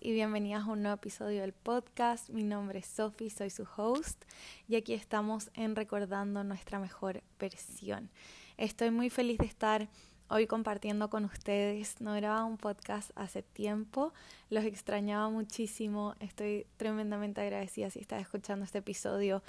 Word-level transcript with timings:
Y 0.00 0.12
bienvenidas 0.12 0.62
a 0.62 0.70
un 0.70 0.82
nuevo 0.82 0.94
episodio 0.94 1.40
del 1.40 1.52
podcast. 1.52 2.28
Mi 2.28 2.44
nombre 2.44 2.78
es 2.78 2.86
Sophie, 2.86 3.30
soy 3.30 3.50
su 3.50 3.66
host 3.76 4.22
y 4.68 4.76
aquí 4.76 4.94
estamos 4.94 5.50
en 5.54 5.74
Recordando 5.74 6.44
nuestra 6.44 6.78
mejor 6.78 7.24
versión. 7.40 8.08
Estoy 8.56 8.92
muy 8.92 9.10
feliz 9.10 9.38
de 9.38 9.46
estar 9.46 9.88
hoy 10.28 10.46
compartiendo 10.46 11.10
con 11.10 11.24
ustedes. 11.24 12.00
No 12.00 12.14
grababa 12.14 12.44
un 12.44 12.58
podcast 12.58 13.10
hace 13.16 13.42
tiempo, 13.42 14.12
los 14.50 14.62
extrañaba 14.62 15.28
muchísimo. 15.30 16.14
Estoy 16.20 16.64
tremendamente 16.76 17.40
agradecida 17.40 17.90
si 17.90 17.98
estás 17.98 18.20
escuchando 18.20 18.64
este 18.64 18.78
episodio 18.78 19.42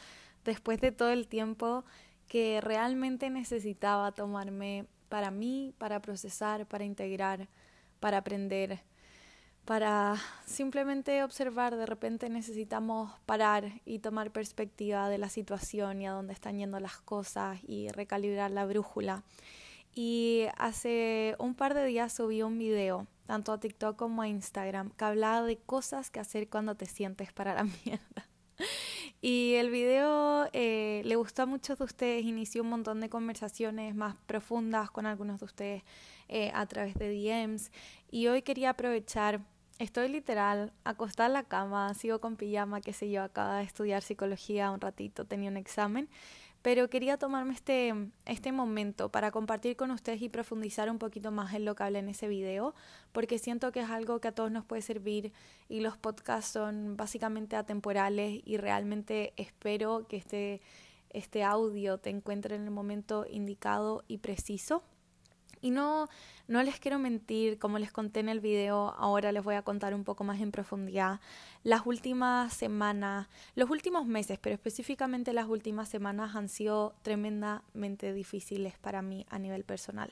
después 0.46 0.82
de 0.82 0.92
todo 0.92 1.12
el 1.12 1.28
tiempo 1.28 1.86
que 2.28 2.60
realmente 2.60 3.30
necesitaba 3.30 4.12
tomarme 4.14 4.88
para 5.10 5.30
mí, 5.30 5.76
para 5.78 6.02
procesar, 6.02 6.66
para 6.66 6.86
integrar, 6.86 7.50
para 8.00 8.18
aprender 8.18 8.82
para 9.66 10.18
simplemente 10.46 11.24
observar, 11.24 11.78
de 11.78 11.86
repente 11.86 12.30
necesitamos 12.30 13.12
parar 13.26 13.82
y 13.86 14.00
tomar 14.00 14.32
perspectiva 14.32 15.10
de 15.10 15.18
la 15.18 15.30
situación 15.30 16.02
y 16.02 16.08
a 16.08 16.12
dónde 16.12 16.34
están 16.34 16.58
yendo 16.58 16.80
las 16.80 16.98
cosas 16.98 17.60
y 17.66 17.90
recalibrar 17.90 18.52
la 18.52 18.66
brújula. 18.66 19.24
Y 19.96 20.48
hace 20.58 21.36
un 21.40 21.56
par 21.56 21.76
de 21.76 21.86
días 21.86 22.12
subí 22.12 22.42
un 22.42 22.58
video, 22.58 23.08
tanto 23.26 23.52
a 23.54 23.60
TikTok 23.60 23.96
como 23.96 24.22
a 24.22 24.28
Instagram, 24.28 24.90
que 24.92 25.06
hablaba 25.06 25.44
de 25.46 25.58
cosas 25.58 26.10
que 26.10 26.20
hacer 26.20 26.50
cuando 26.50 26.76
te 26.76 26.86
sientes 26.86 27.32
para 27.32 27.54
la 27.54 27.64
mierda. 27.86 28.28
Y 29.22 29.54
el 29.56 29.70
video 29.70 30.50
eh, 30.52 31.02
le 31.06 31.16
gustó 31.16 31.44
a 31.44 31.46
muchos 31.46 31.78
de 31.78 31.86
ustedes, 31.86 32.26
inició 32.26 32.62
un 32.62 32.70
montón 32.70 33.00
de 33.00 33.10
conversaciones 33.10 33.96
más 33.96 34.16
profundas 34.26 34.92
con 34.92 35.06
algunos 35.06 35.40
de 35.40 35.46
ustedes 35.46 35.84
eh, 36.28 36.52
a 36.54 36.66
través 36.66 36.96
de 36.96 37.10
DMs. 37.10 37.72
Y 38.12 38.28
hoy 38.28 38.42
quería 38.42 38.72
aprovechar 38.72 39.40
Estoy 39.80 40.08
literal 40.08 40.72
acostada 40.84 41.28
en 41.28 41.34
la 41.34 41.44
cama, 41.44 41.94
sigo 41.96 42.20
con 42.20 42.36
pijama, 42.36 42.80
qué 42.80 42.94
sé 42.94 43.10
yo, 43.10 43.24
acabo 43.24 43.54
de 43.54 43.64
estudiar 43.64 44.04
psicología 44.04 44.70
un 44.70 44.80
ratito, 44.80 45.26
tenía 45.26 45.50
un 45.50 45.58
examen, 45.58 46.10
pero 46.62 46.90
quería 46.92 47.18
tomarme 47.18 47.54
este, 47.56 47.94
este 48.26 48.52
momento 48.52 49.10
para 49.10 49.32
compartir 49.32 49.76
con 49.76 49.90
ustedes 49.90 50.22
y 50.22 50.30
profundizar 50.30 50.92
un 50.92 51.00
poquito 51.00 51.32
más 51.32 51.56
en 51.56 51.66
lo 51.66 51.76
que 51.76 51.84
hablé 51.84 52.00
en 52.00 52.10
ese 52.10 52.28
video, 52.28 52.76
porque 53.12 53.40
siento 53.40 53.72
que 53.72 53.80
es 53.80 53.90
algo 53.90 54.22
que 54.22 54.28
a 54.28 54.32
todos 54.32 54.52
nos 54.52 54.64
puede 54.64 54.84
servir 54.84 55.34
y 55.68 55.82
los 55.82 55.98
podcasts 55.98 56.52
son 56.52 56.96
básicamente 56.96 57.56
atemporales 57.56 58.42
y 58.46 58.58
realmente 58.58 59.34
espero 59.38 60.06
que 60.08 60.18
este, 60.18 60.62
este 61.10 61.44
audio 61.44 61.98
te 61.98 62.12
encuentre 62.12 62.56
en 62.56 62.64
el 62.64 62.72
momento 62.72 63.26
indicado 63.28 64.04
y 64.08 64.20
preciso. 64.20 64.84
Y 65.64 65.72
no, 65.72 66.10
no 66.50 66.62
les 66.62 66.78
quiero 66.78 67.00
mentir, 67.00 67.58
como 67.58 67.80
les 67.80 67.90
conté 67.90 68.20
en 68.20 68.28
el 68.28 68.42
video, 68.42 68.94
ahora 68.98 69.32
les 69.32 69.42
voy 69.42 69.56
a 69.56 69.62
contar 69.62 69.96
un 69.96 70.04
poco 70.04 70.26
más 70.26 70.42
en 70.42 70.52
profundidad. 70.52 71.22
Las 71.64 71.86
últimas 71.86 72.54
semanas, 72.54 73.30
los 73.56 73.70
últimos 73.70 74.06
meses, 74.06 74.40
pero 74.42 74.54
específicamente 74.54 75.32
las 75.32 75.48
últimas 75.48 75.88
semanas 75.88 76.36
han 76.36 76.50
sido 76.50 76.96
tremendamente 77.02 78.12
difíciles 78.12 78.78
para 78.78 79.02
mí 79.02 79.26
a 79.30 79.40
nivel 79.40 79.64
personal. 79.64 80.12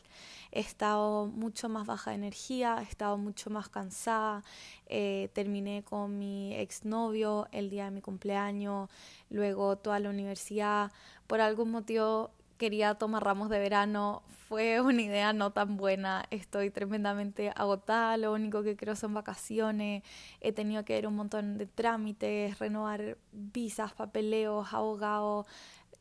He 0.54 0.62
estado 0.62 1.28
mucho 1.28 1.68
más 1.68 1.86
baja 1.86 2.12
de 2.12 2.16
energía, 2.16 2.78
he 2.80 2.84
estado 2.84 3.18
mucho 3.18 3.50
más 3.50 3.68
cansada, 3.68 4.46
eh, 4.86 5.30
terminé 5.34 5.84
con 5.84 6.18
mi 6.18 6.56
exnovio 6.56 7.50
el 7.52 7.70
día 7.70 7.84
de 7.84 7.92
mi 7.92 8.00
cumpleaños, 8.00 8.90
luego 9.30 9.78
toda 9.78 10.00
la 10.00 10.10
universidad. 10.10 10.94
Por 11.28 11.42
algún 11.42 11.72
motivo 11.72 12.32
quería 12.62 12.94
tomar 12.94 13.24
ramos 13.24 13.50
de 13.50 13.58
verano, 13.58 14.22
fue 14.48 14.82
una 14.82 15.02
idea 15.02 15.34
no 15.34 15.50
tan 15.50 15.78
buena, 15.78 16.26
estoy 16.30 16.70
tremendamente 16.70 17.52
agotada, 17.56 18.18
lo 18.18 18.32
único 18.34 18.62
que 18.62 18.76
quiero 18.76 18.96
son 18.96 19.16
vacaciones, 19.16 20.04
he 20.42 20.52
tenido 20.52 20.86
que 20.86 20.96
ir 20.96 21.08
un 21.08 21.16
montón 21.16 21.58
de 21.58 21.66
trámites, 21.66 22.60
renovar 22.60 23.18
visas, 23.32 23.94
papeleos, 23.94 24.74
abogados, 24.74 25.48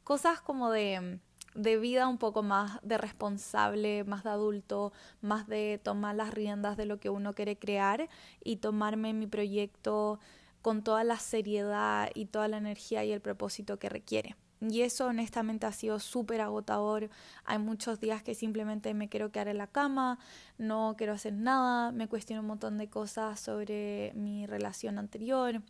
cosas 0.04 0.42
como 0.42 0.70
de, 0.70 1.18
de 1.54 1.78
vida 1.78 2.06
un 2.08 2.18
poco 2.18 2.42
más 2.42 2.78
de 2.82 2.98
responsable, 2.98 4.04
más 4.04 4.22
de 4.22 4.28
adulto, 4.28 4.92
más 5.22 5.46
de 5.46 5.80
tomar 5.82 6.14
las 6.14 6.34
riendas 6.34 6.76
de 6.76 6.84
lo 6.84 7.00
que 7.00 7.08
uno 7.08 7.32
quiere 7.32 7.58
crear 7.58 8.10
y 8.44 8.56
tomarme 8.56 9.14
mi 9.14 9.26
proyecto 9.26 10.20
con 10.60 10.84
toda 10.84 11.04
la 11.04 11.16
seriedad 11.16 12.10
y 12.14 12.26
toda 12.26 12.48
la 12.48 12.58
energía 12.58 13.02
y 13.02 13.12
el 13.12 13.22
propósito 13.22 13.78
que 13.78 13.88
requiere. 13.88 14.36
Y 14.60 14.82
eso 14.82 15.06
honestamente 15.06 15.66
ha 15.66 15.72
sido 15.72 15.98
súper 16.00 16.42
agotador. 16.42 17.08
Hay 17.44 17.58
muchos 17.58 17.98
días 17.98 18.22
que 18.22 18.34
simplemente 18.34 18.92
me 18.92 19.08
quiero 19.08 19.32
quedar 19.32 19.48
en 19.48 19.56
la 19.58 19.66
cama, 19.66 20.18
no 20.58 20.94
quiero 20.98 21.14
hacer 21.14 21.32
nada, 21.32 21.92
me 21.92 22.08
cuestiono 22.08 22.42
un 22.42 22.48
montón 22.48 22.76
de 22.76 22.88
cosas 22.88 23.40
sobre 23.40 24.12
mi 24.14 24.46
relación 24.46 24.98
anterior. 24.98 25.62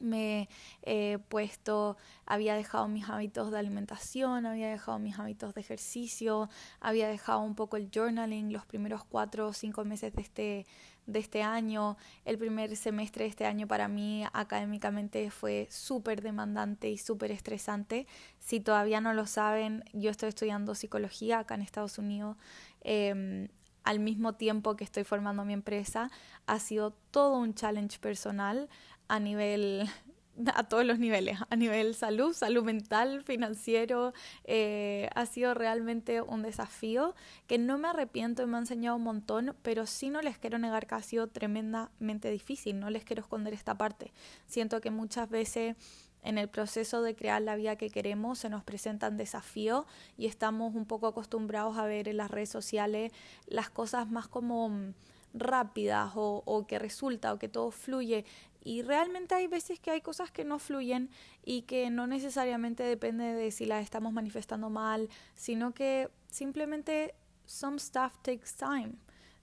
Me 0.00 0.48
he 0.82 1.18
puesto, 1.28 1.96
había 2.26 2.54
dejado 2.54 2.86
mis 2.86 3.08
hábitos 3.08 3.50
de 3.50 3.58
alimentación, 3.58 4.44
había 4.44 4.68
dejado 4.68 4.98
mis 4.98 5.18
hábitos 5.18 5.54
de 5.54 5.60
ejercicio, 5.62 6.50
había 6.80 7.08
dejado 7.08 7.40
un 7.40 7.54
poco 7.54 7.78
el 7.78 7.90
journaling 7.94 8.52
los 8.52 8.66
primeros 8.66 9.04
cuatro 9.04 9.48
o 9.48 9.52
cinco 9.54 9.84
meses 9.84 10.12
de 10.12 10.20
este, 10.20 10.66
de 11.06 11.18
este 11.18 11.42
año. 11.42 11.96
El 12.24 12.38
primer 12.38 12.76
semestre 12.76 13.24
de 13.24 13.30
este 13.30 13.46
año 13.46 13.66
para 13.66 13.88
mí 13.88 14.24
académicamente 14.32 15.30
fue 15.30 15.68
súper 15.70 16.22
demandante 16.22 16.90
y 16.90 16.98
súper 16.98 17.30
estresante. 17.30 18.06
Si 18.38 18.60
todavía 18.60 19.00
no 19.00 19.14
lo 19.14 19.26
saben, 19.26 19.84
yo 19.92 20.10
estoy 20.10 20.28
estudiando 20.28 20.74
psicología 20.74 21.40
acá 21.40 21.54
en 21.54 21.62
Estados 21.62 21.98
Unidos. 21.98 22.36
Em, 22.80 23.48
al 23.84 24.00
mismo 24.00 24.34
tiempo 24.34 24.76
que 24.76 24.84
estoy 24.84 25.04
formando 25.04 25.44
mi 25.44 25.52
empresa, 25.52 26.10
ha 26.46 26.58
sido 26.58 26.92
todo 27.10 27.38
un 27.38 27.54
challenge 27.54 27.98
personal 28.00 28.68
a 29.08 29.20
nivel 29.20 29.88
a 30.54 30.64
todos 30.64 30.84
los 30.84 30.98
niveles, 30.98 31.38
a 31.48 31.56
nivel 31.56 31.94
salud, 31.94 32.32
salud 32.32 32.62
mental, 32.62 33.22
financiero, 33.22 34.12
eh, 34.44 35.08
ha 35.14 35.26
sido 35.26 35.54
realmente 35.54 36.20
un 36.20 36.42
desafío 36.42 37.14
que 37.46 37.58
no 37.58 37.78
me 37.78 37.88
arrepiento 37.88 38.42
y 38.42 38.46
me 38.46 38.56
ha 38.56 38.60
enseñado 38.60 38.96
un 38.96 39.02
montón, 39.02 39.56
pero 39.62 39.86
sí 39.86 40.10
no 40.10 40.22
les 40.22 40.38
quiero 40.38 40.58
negar 40.58 40.86
que 40.86 40.94
ha 40.94 41.02
sido 41.02 41.28
tremendamente 41.28 42.30
difícil, 42.30 42.78
no 42.78 42.90
les 42.90 43.04
quiero 43.04 43.22
esconder 43.22 43.54
esta 43.54 43.76
parte. 43.76 44.12
Siento 44.46 44.80
que 44.80 44.90
muchas 44.90 45.28
veces 45.28 45.76
en 46.22 46.38
el 46.38 46.48
proceso 46.48 47.02
de 47.02 47.14
crear 47.14 47.40
la 47.40 47.54
vida 47.54 47.76
que 47.76 47.88
queremos 47.88 48.40
se 48.40 48.48
nos 48.50 48.64
presentan 48.64 49.16
desafíos 49.16 49.86
y 50.18 50.26
estamos 50.26 50.74
un 50.74 50.84
poco 50.84 51.06
acostumbrados 51.06 51.78
a 51.78 51.86
ver 51.86 52.08
en 52.08 52.16
las 52.16 52.30
redes 52.30 52.48
sociales 52.48 53.12
las 53.46 53.70
cosas 53.70 54.10
más 54.10 54.26
como 54.26 54.92
rápidas 55.34 56.12
o, 56.16 56.42
o, 56.44 56.66
que 56.66 56.78
resulta 56.78 57.32
o 57.32 57.38
que 57.38 57.48
todo 57.48 57.70
fluye 57.70 58.24
y 58.66 58.82
realmente 58.82 59.36
hay 59.36 59.46
veces 59.46 59.78
que 59.78 59.92
hay 59.92 60.00
cosas 60.00 60.32
que 60.32 60.44
no 60.44 60.58
fluyen 60.58 61.08
y 61.44 61.62
que 61.62 61.88
no 61.88 62.08
necesariamente 62.08 62.82
depende 62.82 63.32
de 63.32 63.52
si 63.52 63.64
las 63.64 63.84
estamos 63.84 64.12
manifestando 64.12 64.70
mal, 64.70 65.08
sino 65.36 65.72
que 65.72 66.10
simplemente 66.28 67.14
some 67.44 67.78
stuff 67.78 68.14
takes 68.22 68.56
time. 68.58 68.94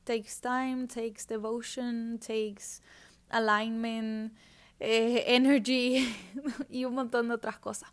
Takes 0.04 0.42
time, 0.42 0.88
takes 0.88 1.26
devotion, 1.30 2.20
takes 2.20 2.82
alignment, 3.30 4.34
eh, 4.82 5.24
energy 5.28 6.06
y 6.70 6.84
un 6.84 6.94
montón 6.94 7.30
de 7.30 7.36
otras 7.36 7.60
cosas. 7.60 7.90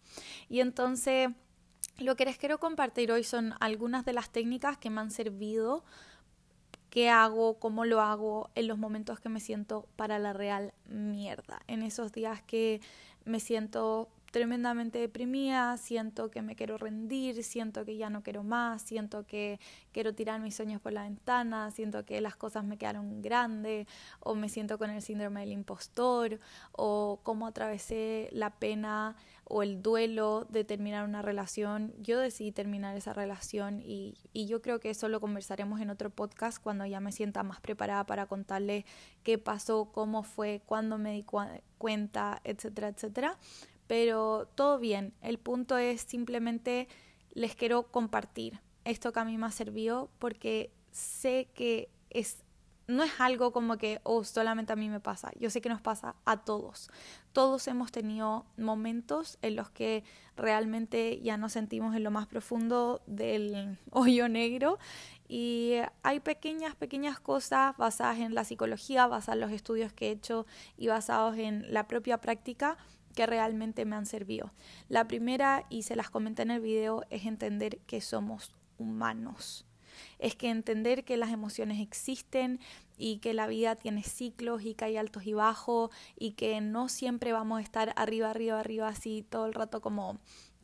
Y 0.48 0.58
entonces 0.58 1.28
lo 1.98 2.16
que 2.16 2.24
les 2.24 2.38
quiero 2.38 2.58
compartir 2.58 3.12
hoy 3.12 3.22
son 3.22 3.54
algunas 3.60 4.04
de 4.04 4.14
las 4.14 4.30
técnicas 4.30 4.78
que 4.78 4.90
me 4.90 5.00
han 5.00 5.12
servido 5.12 5.84
qué 6.90 7.08
hago, 7.08 7.58
cómo 7.58 7.84
lo 7.84 8.00
hago 8.00 8.50
en 8.54 8.68
los 8.68 8.78
momentos 8.78 9.20
que 9.20 9.28
me 9.28 9.40
siento 9.40 9.86
para 9.96 10.18
la 10.18 10.32
real 10.32 10.74
mierda, 10.86 11.60
en 11.68 11.82
esos 11.82 12.12
días 12.12 12.42
que 12.42 12.80
me 13.24 13.40
siento 13.40 14.08
tremendamente 14.30 14.98
deprimida, 14.98 15.76
siento 15.76 16.30
que 16.30 16.42
me 16.42 16.54
quiero 16.54 16.78
rendir, 16.78 17.42
siento 17.42 17.84
que 17.84 17.96
ya 17.96 18.10
no 18.10 18.22
quiero 18.22 18.44
más, 18.44 18.82
siento 18.82 19.26
que 19.26 19.58
quiero 19.92 20.14
tirar 20.14 20.40
mis 20.40 20.54
sueños 20.54 20.80
por 20.80 20.92
la 20.92 21.02
ventana, 21.02 21.70
siento 21.70 22.04
que 22.04 22.20
las 22.20 22.36
cosas 22.36 22.64
me 22.64 22.78
quedaron 22.78 23.22
grandes, 23.22 23.88
o 24.20 24.34
me 24.34 24.48
siento 24.48 24.78
con 24.78 24.90
el 24.90 25.02
síndrome 25.02 25.40
del 25.40 25.52
impostor, 25.52 26.38
o 26.72 27.20
cómo 27.22 27.46
atravesé 27.46 28.28
la 28.32 28.50
pena 28.50 29.16
o 29.50 29.62
el 29.62 29.82
duelo 29.82 30.46
de 30.48 30.64
terminar 30.64 31.04
una 31.04 31.20
relación. 31.22 31.92
Yo 31.98 32.18
decidí 32.18 32.52
terminar 32.52 32.96
esa 32.96 33.12
relación 33.12 33.80
y, 33.80 34.14
y 34.32 34.46
yo 34.46 34.62
creo 34.62 34.80
que 34.80 34.90
eso 34.90 35.08
lo 35.08 35.20
conversaremos 35.20 35.80
en 35.80 35.90
otro 35.90 36.08
podcast 36.08 36.62
cuando 36.62 36.86
ya 36.86 37.00
me 37.00 37.12
sienta 37.12 37.42
más 37.42 37.60
preparada 37.60 38.06
para 38.06 38.26
contarles 38.26 38.84
qué 39.22 39.36
pasó, 39.36 39.90
cómo 39.92 40.22
fue, 40.22 40.62
cuándo 40.64 40.96
me 40.96 41.12
di 41.12 41.24
cuenta, 41.78 42.40
etcétera, 42.44 42.88
etcétera 42.88 43.38
pero 43.90 44.46
todo 44.54 44.78
bien. 44.78 45.14
El 45.20 45.38
punto 45.38 45.76
es 45.76 46.02
simplemente 46.02 46.86
les 47.32 47.56
quiero 47.56 47.90
compartir 47.90 48.60
esto 48.84 49.12
que 49.12 49.18
a 49.18 49.24
mí 49.24 49.36
me 49.36 49.46
ha 49.46 49.50
servido 49.50 50.12
porque 50.20 50.70
sé 50.92 51.48
que 51.54 51.90
es 52.08 52.44
no 52.90 53.02
es 53.02 53.12
algo 53.20 53.52
como 53.52 53.78
que, 53.78 54.00
oh, 54.02 54.24
solamente 54.24 54.72
a 54.72 54.76
mí 54.76 54.88
me 54.88 55.00
pasa. 55.00 55.30
Yo 55.38 55.50
sé 55.50 55.60
que 55.60 55.68
nos 55.68 55.80
pasa 55.80 56.16
a 56.24 56.44
todos. 56.44 56.90
Todos 57.32 57.66
hemos 57.68 57.92
tenido 57.92 58.44
momentos 58.56 59.38
en 59.42 59.56
los 59.56 59.70
que 59.70 60.04
realmente 60.36 61.20
ya 61.22 61.36
nos 61.36 61.52
sentimos 61.52 61.94
en 61.94 62.04
lo 62.04 62.10
más 62.10 62.26
profundo 62.26 63.02
del 63.06 63.78
hoyo 63.90 64.28
negro 64.28 64.78
y 65.28 65.74
hay 66.02 66.20
pequeñas, 66.20 66.74
pequeñas 66.74 67.20
cosas 67.20 67.76
basadas 67.76 68.18
en 68.18 68.34
la 68.34 68.44
psicología, 68.44 69.06
basadas 69.06 69.36
en 69.36 69.40
los 69.40 69.52
estudios 69.52 69.92
que 69.92 70.08
he 70.08 70.10
hecho 70.12 70.46
y 70.76 70.88
basados 70.88 71.36
en 71.36 71.72
la 71.72 71.86
propia 71.86 72.20
práctica 72.20 72.76
que 73.14 73.26
realmente 73.26 73.84
me 73.84 73.96
han 73.96 74.06
servido. 74.06 74.52
La 74.88 75.06
primera, 75.06 75.66
y 75.68 75.82
se 75.82 75.96
las 75.96 76.10
comenté 76.10 76.42
en 76.42 76.50
el 76.50 76.60
video, 76.60 77.04
es 77.10 77.26
entender 77.26 77.78
que 77.86 78.00
somos 78.00 78.54
humanos 78.78 79.66
es 80.18 80.34
que 80.36 80.50
entender 80.50 81.04
que 81.04 81.16
las 81.16 81.30
emociones 81.30 81.80
existen 81.80 82.60
y 82.96 83.18
que 83.18 83.34
la 83.34 83.46
vida 83.46 83.76
tiene 83.76 84.02
ciclos 84.02 84.62
y 84.62 84.74
que 84.74 84.84
hay 84.84 84.96
altos 84.96 85.26
y 85.26 85.32
bajos 85.32 85.90
y 86.16 86.32
que 86.32 86.60
no 86.60 86.88
siempre 86.88 87.32
vamos 87.32 87.58
a 87.58 87.62
estar 87.62 87.92
arriba, 87.96 88.30
arriba, 88.30 88.60
arriba, 88.60 88.88
así 88.88 89.24
todo 89.28 89.46
el 89.46 89.54
rato 89.54 89.80
como 89.80 90.18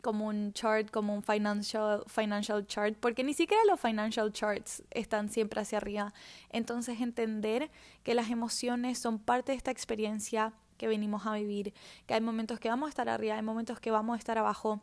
como 0.06 0.28
un 0.28 0.52
chart, 0.52 0.88
como 0.92 1.16
un 1.16 1.22
financial, 1.24 2.04
financial 2.06 2.64
chart, 2.64 2.96
porque 3.00 3.24
ni 3.24 3.34
siquiera 3.34 3.64
los 3.64 3.80
financial 3.80 4.32
charts 4.32 4.84
están 4.92 5.30
siempre 5.30 5.60
hacia 5.60 5.78
arriba. 5.78 6.14
Entonces 6.50 7.00
entender 7.00 7.72
que 8.04 8.14
las 8.14 8.30
emociones 8.30 9.00
son 9.00 9.18
parte 9.18 9.50
de 9.50 9.58
esta 9.58 9.72
experiencia 9.72 10.52
que 10.76 10.86
venimos 10.86 11.26
a 11.26 11.34
vivir, 11.34 11.74
que 12.06 12.14
hay 12.14 12.20
momentos 12.20 12.60
que 12.60 12.68
vamos 12.68 12.86
a 12.86 12.90
estar 12.90 13.08
arriba, 13.08 13.34
hay 13.34 13.42
momentos 13.42 13.80
que 13.80 13.90
vamos 13.90 14.14
a 14.14 14.18
estar 14.18 14.38
abajo, 14.38 14.80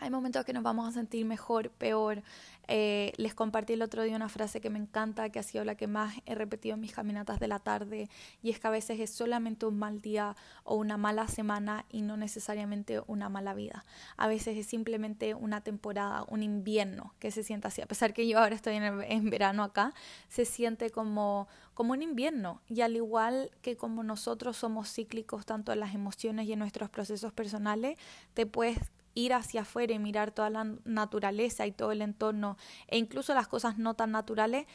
hay 0.00 0.10
momentos 0.10 0.44
que 0.44 0.52
nos 0.52 0.62
vamos 0.62 0.88
a 0.88 0.92
sentir 0.92 1.24
mejor, 1.26 1.70
peor. 1.70 2.22
Eh, 2.70 3.12
les 3.16 3.34
compartí 3.34 3.72
el 3.72 3.82
otro 3.82 4.02
día 4.02 4.14
una 4.14 4.28
frase 4.28 4.60
que 4.60 4.68
me 4.68 4.78
encanta, 4.78 5.30
que 5.30 5.38
ha 5.38 5.42
sido 5.42 5.64
la 5.64 5.74
que 5.74 5.86
más 5.86 6.14
he 6.26 6.34
repetido 6.34 6.74
en 6.74 6.80
mis 6.80 6.92
caminatas 6.92 7.40
de 7.40 7.48
la 7.48 7.58
tarde, 7.58 8.10
y 8.42 8.50
es 8.50 8.60
que 8.60 8.66
a 8.66 8.70
veces 8.70 9.00
es 9.00 9.10
solamente 9.10 9.64
un 9.64 9.78
mal 9.78 10.00
día 10.02 10.36
o 10.64 10.76
una 10.76 10.98
mala 10.98 11.26
semana 11.28 11.86
y 11.90 12.02
no 12.02 12.16
necesariamente 12.16 13.00
una 13.06 13.28
mala 13.28 13.54
vida. 13.54 13.84
A 14.16 14.28
veces 14.28 14.56
es 14.58 14.66
simplemente 14.66 15.34
una 15.34 15.62
temporada, 15.62 16.24
un 16.28 16.42
invierno 16.42 17.14
que 17.18 17.30
se 17.30 17.42
siente 17.42 17.68
así. 17.68 17.80
A 17.80 17.86
pesar 17.86 18.12
que 18.12 18.28
yo 18.28 18.38
ahora 18.38 18.54
estoy 18.54 18.76
en, 18.76 19.02
en 19.02 19.30
verano 19.30 19.62
acá, 19.62 19.94
se 20.28 20.44
siente 20.44 20.90
como, 20.90 21.48
como 21.74 21.92
un 21.92 22.02
invierno. 22.02 22.60
Y 22.68 22.82
al 22.82 22.96
igual 22.96 23.50
que 23.62 23.76
como 23.76 24.02
nosotros 24.02 24.58
somos 24.58 24.92
cíclicos 24.92 25.46
tanto 25.46 25.72
en 25.72 25.80
las 25.80 25.94
emociones 25.94 26.46
y 26.46 26.52
en 26.52 26.58
nuestros 26.58 26.90
procesos 26.90 27.32
personales, 27.32 27.98
te 28.34 28.44
puedes 28.44 28.78
ir 29.18 29.34
hacia 29.34 29.62
afuera 29.62 29.92
y 29.92 29.98
mirar 29.98 30.30
toda 30.30 30.48
la 30.48 30.64
naturaleza 30.84 31.66
y 31.66 31.72
todo 31.72 31.90
el 31.90 32.02
entorno 32.02 32.56
e 32.86 32.98
incluso 32.98 33.34
las 33.34 33.48
cosas 33.48 33.76
no 33.76 33.94
tan 33.94 34.12
naturales, 34.12 34.66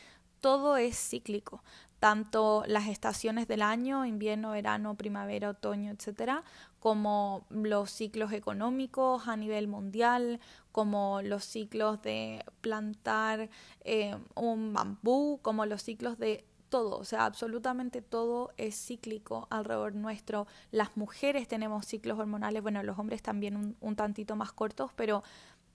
todo 0.42 0.76
es 0.76 0.98
cíclico. 0.98 1.64
Tanto 2.00 2.66
las 2.68 2.88
estaciones 2.88 3.48
del 3.48 3.62
año, 3.62 4.06
invierno, 4.06 4.52
verano, 4.52 4.96
primavera, 4.96 5.52
otoño, 5.52 5.90
etcétera, 5.94 6.44
como 6.82 7.46
los 7.50 7.90
ciclos 7.92 8.34
económicos 8.34 9.30
a 9.30 9.38
nivel 9.38 9.70
mundial, 9.70 10.42
como 10.74 11.22
los 11.22 11.46
ciclos 11.46 12.02
de 12.02 12.44
plantar 12.60 13.50
eh, 13.86 14.18
un 14.36 14.74
bambú, 14.74 15.40
como 15.42 15.66
los 15.66 15.82
ciclos 15.82 16.20
de 16.20 16.44
todo, 16.74 16.98
o 16.98 17.06
sea, 17.06 17.26
absolutamente 17.26 18.02
todo 18.02 18.52
es 18.58 18.76
cíclico 18.76 19.48
alrededor 19.52 19.94
nuestro. 19.94 20.48
Las 20.72 20.98
mujeres 20.98 21.48
tenemos 21.48 21.86
ciclos 21.86 22.18
hormonales, 22.18 22.64
bueno, 22.64 22.82
los 22.82 22.98
hombres 22.98 23.22
también 23.22 23.78
un, 23.80 23.96
tantito 23.96 24.36
más 24.36 24.54
cortos, 24.54 24.90
pero 24.96 25.22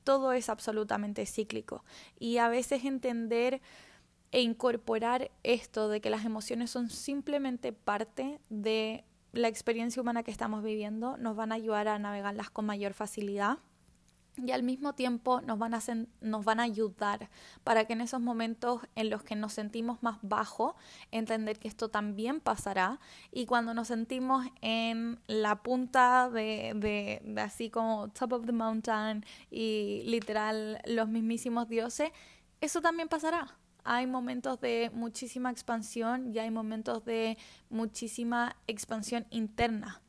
todo 0.02 0.32
es 0.32 0.48
absolutamente 0.48 1.24
cíclico. 1.24 1.84
Y 2.18 2.38
a 2.38 2.48
veces 2.48 2.84
entender 2.84 3.60
e 4.32 4.40
incorporar 4.40 5.30
esto 5.44 5.88
de 5.88 6.00
que 6.00 6.10
las 6.10 6.24
emociones 6.24 6.72
son 6.72 6.90
simplemente 6.90 7.72
parte 7.72 8.40
de 8.48 9.04
la 9.30 9.46
experiencia 9.46 10.02
humana 10.02 10.24
que 10.24 10.32
estamos 10.32 10.64
viviendo 10.64 11.16
nos 11.16 11.36
van 11.36 11.52
a 11.52 11.54
ayudar 11.54 11.86
a 11.86 12.00
navegarlas 12.00 12.50
con 12.50 12.66
mayor 12.66 12.92
facilidad 12.92 13.58
y 14.44 14.52
al 14.52 14.62
mismo 14.62 14.94
tiempo 14.94 15.40
nos 15.40 15.58
van, 15.58 15.74
a 15.74 15.80
nos 16.20 16.44
van 16.44 16.60
a 16.60 16.64
ayudar 16.64 17.30
para 17.64 17.84
que 17.84 17.92
en 17.92 18.00
esos 18.00 18.20
momentos 18.20 18.82
en 18.94 19.10
los 19.10 19.22
que 19.22 19.36
nos 19.36 19.52
sentimos 19.52 20.02
más 20.02 20.18
bajo, 20.22 20.76
entender 21.10 21.58
que 21.58 21.68
esto 21.68 21.88
también 21.88 22.40
pasará 22.40 23.00
y 23.32 23.46
cuando 23.46 23.74
nos 23.74 23.88
sentimos 23.88 24.46
en 24.60 25.20
la 25.26 25.62
punta 25.62 26.30
de, 26.30 26.72
de, 26.76 27.22
de 27.24 27.40
así 27.40 27.70
como 27.70 28.08
top 28.08 28.32
of 28.34 28.46
the 28.46 28.52
mountain 28.52 29.24
y 29.50 30.02
literal 30.06 30.80
los 30.86 31.08
mismísimos 31.08 31.68
dioses, 31.68 32.10
eso 32.60 32.80
también 32.80 33.08
pasará. 33.08 33.56
Hay 33.84 34.06
momentos 34.06 34.60
de 34.60 34.90
muchísima 34.92 35.50
expansión 35.50 36.34
y 36.34 36.38
hay 36.38 36.50
momentos 36.50 37.04
de 37.04 37.38
muchísima 37.70 38.56
expansión 38.66 39.26
interna 39.30 40.02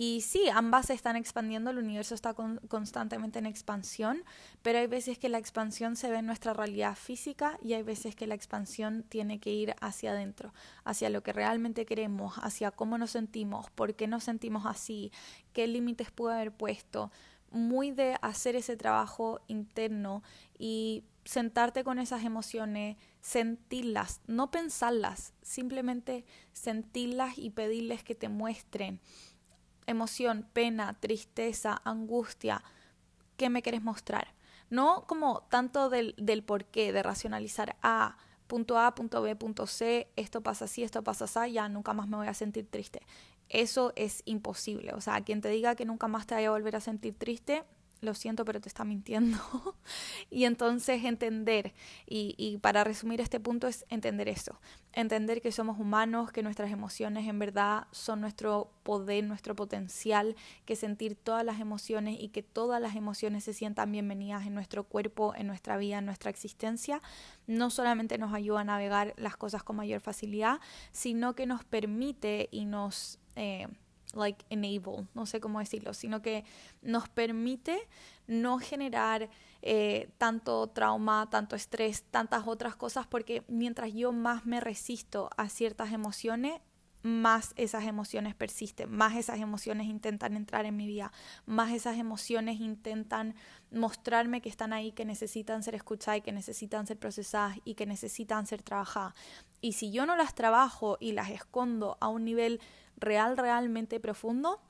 y 0.00 0.20
sí, 0.20 0.48
ambas 0.48 0.86
se 0.86 0.94
están 0.94 1.16
expandiendo, 1.16 1.70
el 1.70 1.78
universo 1.78 2.14
está 2.14 2.32
constantemente 2.32 3.40
en 3.40 3.46
expansión, 3.46 4.22
pero 4.62 4.78
hay 4.78 4.86
veces 4.86 5.18
que 5.18 5.28
la 5.28 5.38
expansión 5.38 5.96
se 5.96 6.08
ve 6.08 6.18
en 6.18 6.26
nuestra 6.26 6.52
realidad 6.52 6.94
física 6.94 7.58
y 7.64 7.72
hay 7.72 7.82
veces 7.82 8.14
que 8.14 8.28
la 8.28 8.36
expansión 8.36 9.02
tiene 9.08 9.40
que 9.40 9.50
ir 9.50 9.74
hacia 9.80 10.12
adentro, 10.12 10.54
hacia 10.84 11.10
lo 11.10 11.24
que 11.24 11.32
realmente 11.32 11.84
queremos, 11.84 12.34
hacia 12.36 12.70
cómo 12.70 12.96
nos 12.96 13.10
sentimos, 13.10 13.70
por 13.70 13.96
qué 13.96 14.06
nos 14.06 14.22
sentimos 14.22 14.66
así, 14.66 15.10
qué 15.52 15.66
límites 15.66 16.12
puedo 16.12 16.32
haber 16.32 16.52
puesto. 16.52 17.10
Muy 17.50 17.90
de 17.90 18.16
hacer 18.22 18.54
ese 18.54 18.76
trabajo 18.76 19.40
interno 19.48 20.22
y 20.56 21.02
sentarte 21.24 21.82
con 21.82 21.98
esas 21.98 22.22
emociones, 22.22 22.98
sentirlas, 23.20 24.20
no 24.28 24.52
pensarlas, 24.52 25.32
simplemente 25.42 26.24
sentirlas 26.52 27.36
y 27.36 27.50
pedirles 27.50 28.04
que 28.04 28.14
te 28.14 28.28
muestren 28.28 29.00
emoción, 29.88 30.46
pena, 30.52 30.96
tristeza, 31.00 31.80
angustia, 31.84 32.62
¿qué 33.36 33.50
me 33.50 33.62
quieres 33.62 33.82
mostrar? 33.82 34.34
No 34.70 35.06
como 35.06 35.42
tanto 35.50 35.88
del, 35.90 36.14
del 36.18 36.42
por 36.42 36.66
qué, 36.66 36.92
de 36.92 37.02
racionalizar, 37.02 37.76
A, 37.82 38.16
punto 38.46 38.78
A, 38.78 38.94
punto 38.94 39.22
B, 39.22 39.34
punto 39.34 39.66
C, 39.66 40.08
esto 40.16 40.42
pasa 40.42 40.66
así, 40.66 40.82
esto 40.82 41.02
pasa 41.02 41.24
así, 41.24 41.52
ya 41.52 41.68
nunca 41.68 41.94
más 41.94 42.08
me 42.08 42.18
voy 42.18 42.26
a 42.26 42.34
sentir 42.34 42.68
triste. 42.68 43.02
Eso 43.48 43.92
es 43.96 44.22
imposible. 44.26 44.92
O 44.92 45.00
sea, 45.00 45.22
quien 45.22 45.40
te 45.40 45.48
diga 45.48 45.74
que 45.74 45.86
nunca 45.86 46.06
más 46.06 46.26
te 46.26 46.34
vaya 46.34 46.48
a 46.48 46.52
volver 46.52 46.76
a 46.76 46.80
sentir 46.80 47.14
triste, 47.16 47.64
lo 48.00 48.14
siento, 48.14 48.44
pero 48.44 48.60
te 48.60 48.68
está 48.68 48.84
mintiendo. 48.84 49.38
y 50.30 50.44
entonces 50.44 51.04
entender, 51.04 51.74
y, 52.06 52.34
y, 52.36 52.58
para 52.58 52.84
resumir 52.84 53.20
este 53.20 53.40
punto 53.40 53.66
es 53.66 53.84
entender 53.88 54.28
eso, 54.28 54.60
entender 54.92 55.40
que 55.40 55.52
somos 55.52 55.78
humanos, 55.78 56.32
que 56.32 56.42
nuestras 56.42 56.70
emociones 56.70 57.28
en 57.28 57.38
verdad 57.38 57.86
son 57.92 58.20
nuestro 58.20 58.70
poder, 58.82 59.24
nuestro 59.24 59.54
potencial, 59.54 60.36
que 60.64 60.76
sentir 60.76 61.14
todas 61.14 61.44
las 61.44 61.60
emociones 61.60 62.16
y 62.20 62.28
que 62.28 62.42
todas 62.42 62.80
las 62.80 62.96
emociones 62.96 63.44
se 63.44 63.52
sientan 63.52 63.92
bienvenidas 63.92 64.46
en 64.46 64.54
nuestro 64.54 64.84
cuerpo, 64.84 65.34
en 65.36 65.46
nuestra 65.46 65.76
vida, 65.76 65.98
en 65.98 66.06
nuestra 66.06 66.30
existencia, 66.30 67.02
no 67.46 67.70
solamente 67.70 68.18
nos 68.18 68.34
ayuda 68.34 68.60
a 68.60 68.64
navegar 68.64 69.14
las 69.16 69.36
cosas 69.36 69.62
con 69.62 69.76
mayor 69.76 70.00
facilidad, 70.00 70.60
sino 70.92 71.34
que 71.34 71.46
nos 71.46 71.64
permite 71.64 72.48
y 72.50 72.64
nos... 72.64 73.18
Eh, 73.36 73.68
like 74.14 74.44
enable, 74.50 75.06
no 75.14 75.26
sé 75.26 75.40
cómo 75.40 75.58
decirlo, 75.58 75.94
sino 75.94 76.22
que 76.22 76.44
nos 76.82 77.08
permite 77.08 77.78
no 78.26 78.58
generar 78.58 79.28
eh, 79.62 80.10
tanto 80.18 80.68
trauma, 80.68 81.28
tanto 81.30 81.56
estrés, 81.56 82.04
tantas 82.10 82.46
otras 82.46 82.76
cosas, 82.76 83.06
porque 83.06 83.44
mientras 83.48 83.92
yo 83.92 84.12
más 84.12 84.46
me 84.46 84.60
resisto 84.60 85.30
a 85.36 85.48
ciertas 85.48 85.92
emociones, 85.92 86.60
más 87.02 87.52
esas 87.56 87.84
emociones 87.84 88.34
persisten, 88.34 88.90
más 88.90 89.16
esas 89.16 89.38
emociones 89.38 89.86
intentan 89.86 90.36
entrar 90.36 90.66
en 90.66 90.76
mi 90.76 90.86
vida, 90.86 91.12
más 91.46 91.72
esas 91.72 91.96
emociones 91.96 92.60
intentan 92.60 93.34
mostrarme 93.70 94.40
que 94.40 94.48
están 94.48 94.72
ahí, 94.72 94.92
que 94.92 95.04
necesitan 95.04 95.62
ser 95.62 95.74
escuchadas 95.74 96.22
que 96.22 96.32
necesitan 96.32 96.86
ser 96.86 96.98
procesadas 96.98 97.58
y 97.64 97.74
que 97.74 97.86
necesitan 97.86 98.46
ser 98.46 98.62
trabajadas. 98.62 99.14
Y 99.60 99.72
si 99.72 99.90
yo 99.90 100.06
no 100.06 100.16
las 100.16 100.34
trabajo 100.34 100.96
y 101.00 101.12
las 101.12 101.30
escondo 101.30 101.98
a 102.00 102.08
un 102.08 102.24
nivel 102.24 102.60
real, 102.96 103.36
realmente 103.36 104.00
profundo, 104.00 104.60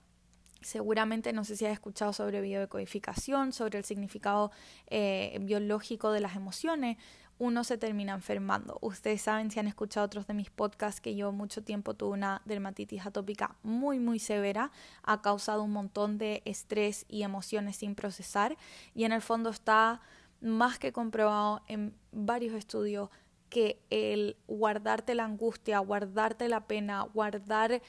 Seguramente 0.60 1.32
no 1.32 1.44
sé 1.44 1.54
si 1.56 1.66
has 1.66 1.72
escuchado 1.72 2.12
sobre 2.12 2.40
biodecodificación, 2.40 3.52
sobre 3.52 3.78
el 3.78 3.84
significado 3.84 4.50
eh, 4.88 5.38
biológico 5.40 6.10
de 6.10 6.20
las 6.20 6.34
emociones, 6.34 6.96
uno 7.38 7.62
se 7.62 7.78
termina 7.78 8.12
enfermando. 8.12 8.78
Ustedes 8.80 9.22
saben 9.22 9.50
si 9.50 9.60
han 9.60 9.68
escuchado 9.68 10.06
otros 10.06 10.26
de 10.26 10.34
mis 10.34 10.50
podcasts 10.50 11.00
que 11.00 11.14
yo 11.14 11.30
mucho 11.30 11.62
tiempo 11.62 11.94
tuve 11.94 12.14
una 12.14 12.42
dermatitis 12.44 13.06
atópica 13.06 13.54
muy 13.62 14.00
muy 14.00 14.18
severa, 14.18 14.72
ha 15.04 15.22
causado 15.22 15.62
un 15.62 15.70
montón 15.70 16.18
de 16.18 16.42
estrés 16.44 17.06
y 17.08 17.22
emociones 17.22 17.76
sin 17.76 17.94
procesar 17.94 18.56
y 18.94 19.04
en 19.04 19.12
el 19.12 19.22
fondo 19.22 19.50
está 19.50 20.00
más 20.40 20.80
que 20.80 20.92
comprobado 20.92 21.62
en 21.68 21.94
varios 22.10 22.54
estudios 22.54 23.10
que 23.48 23.80
el 23.90 24.36
guardarte 24.46 25.14
la 25.14 25.24
angustia, 25.24 25.78
guardarte 25.78 26.48
la 26.48 26.66
pena, 26.66 27.02
guardar 27.02 27.82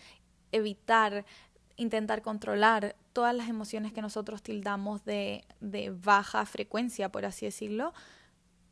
evitar, 0.51 1.25
intentar 1.75 2.22
controlar 2.22 2.96
todas 3.13 3.36
las 3.36 3.50
emociones 3.50 3.94
que 3.94 4.01
nosotros 4.01 4.42
tildamos 4.42 5.04
de, 5.06 5.46
de 5.60 5.92
baja 5.92 6.46
frecuencia, 6.46 7.12
por 7.12 7.25
así 7.25 7.46
decirlo, 7.46 7.94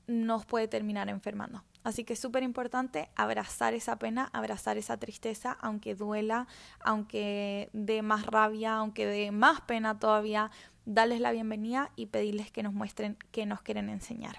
nos 0.08 0.46
puede 0.46 0.68
terminar 0.68 1.10
enfermando. 1.10 1.64
Así 1.84 2.04
que 2.04 2.14
es 2.14 2.20
súper 2.20 2.44
importante 2.44 3.10
abrazar 3.16 3.74
esa 3.74 3.98
pena, 3.98 4.30
abrazar 4.34 4.78
esa 4.78 4.98
tristeza, 4.98 5.58
aunque 5.62 5.96
duela, 5.96 6.48
aunque 6.80 7.70
dé 7.74 8.02
más 8.02 8.26
rabia, 8.26 8.76
aunque 8.76 9.06
dé 9.06 9.32
más 9.32 9.62
pena 9.62 10.00
todavía, 10.00 10.52
darles 10.86 11.22
la 11.22 11.32
bienvenida 11.32 11.92
y 11.96 12.08
pedirles 12.08 12.52
que 12.52 12.64
nos 12.64 12.74
muestren 12.74 13.18
qué 13.32 13.46
nos 13.46 13.62
quieren 13.62 13.90
enseñar. 13.90 14.36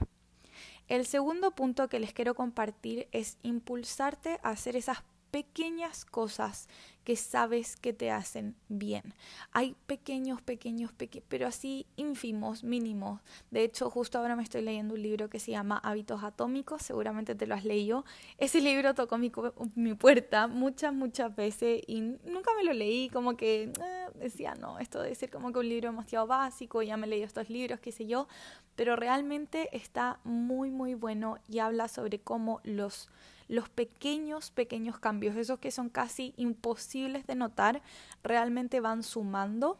El 0.88 1.04
segundo 1.04 1.50
punto 1.50 1.88
que 1.88 2.00
les 2.00 2.14
quiero 2.14 2.35
compartir 2.35 3.09
es 3.12 3.37
impulsarte 3.42 4.40
a 4.42 4.50
hacer 4.50 4.75
esas 4.75 4.99
pequeñas 5.30 6.07
cosas 6.07 6.68
que 7.08 7.16
sabes 7.16 7.76
que 7.76 7.94
te 7.94 8.10
hacen 8.10 8.54
bien. 8.68 9.14
Hay 9.52 9.74
pequeños, 9.86 10.42
pequeños, 10.42 10.92
pero 11.26 11.46
así 11.46 11.86
ínfimos, 11.96 12.64
mínimos. 12.64 13.22
De 13.50 13.64
hecho, 13.64 13.88
justo 13.88 14.18
ahora 14.18 14.36
me 14.36 14.42
estoy 14.42 14.60
leyendo 14.60 14.92
un 14.92 15.00
libro 15.00 15.30
que 15.30 15.40
se 15.40 15.52
llama 15.52 15.78
Hábitos 15.78 16.22
Atómicos, 16.22 16.82
seguramente 16.82 17.34
te 17.34 17.46
lo 17.46 17.54
has 17.54 17.64
leído. 17.64 18.04
Ese 18.36 18.60
libro 18.60 18.92
tocó 18.92 19.16
mi, 19.16 19.32
mi 19.74 19.94
puerta 19.94 20.48
muchas, 20.48 20.92
muchas 20.92 21.34
veces 21.34 21.80
y 21.86 22.02
nunca 22.02 22.50
me 22.58 22.62
lo 22.62 22.74
leí, 22.74 23.08
como 23.08 23.38
que 23.38 23.62
eh, 23.62 24.06
decía, 24.16 24.54
no, 24.56 24.78
esto 24.78 25.00
debe 25.00 25.14
ser 25.14 25.30
como 25.30 25.50
que 25.50 25.60
un 25.60 25.68
libro 25.70 25.88
demasiado 25.88 26.26
básico, 26.26 26.82
ya 26.82 26.98
me 26.98 27.06
he 27.06 27.08
leído 27.08 27.24
estos 27.24 27.48
libros, 27.48 27.80
qué 27.80 27.90
sé 27.90 28.04
yo, 28.04 28.28
pero 28.76 28.96
realmente 28.96 29.74
está 29.74 30.20
muy, 30.24 30.70
muy 30.70 30.92
bueno 30.92 31.38
y 31.48 31.60
habla 31.60 31.88
sobre 31.88 32.18
cómo 32.18 32.60
los 32.64 33.08
los 33.49 33.69
pequeños, 33.69 34.50
pequeños 34.50 34.99
cambios, 34.99 35.37
esos 35.37 35.59
que 35.59 35.71
son 35.71 35.88
casi 35.88 36.35
imposibles 36.37 37.26
de 37.26 37.35
notar, 37.35 37.83
realmente 38.23 38.81
van 38.81 39.02
sumando. 39.02 39.78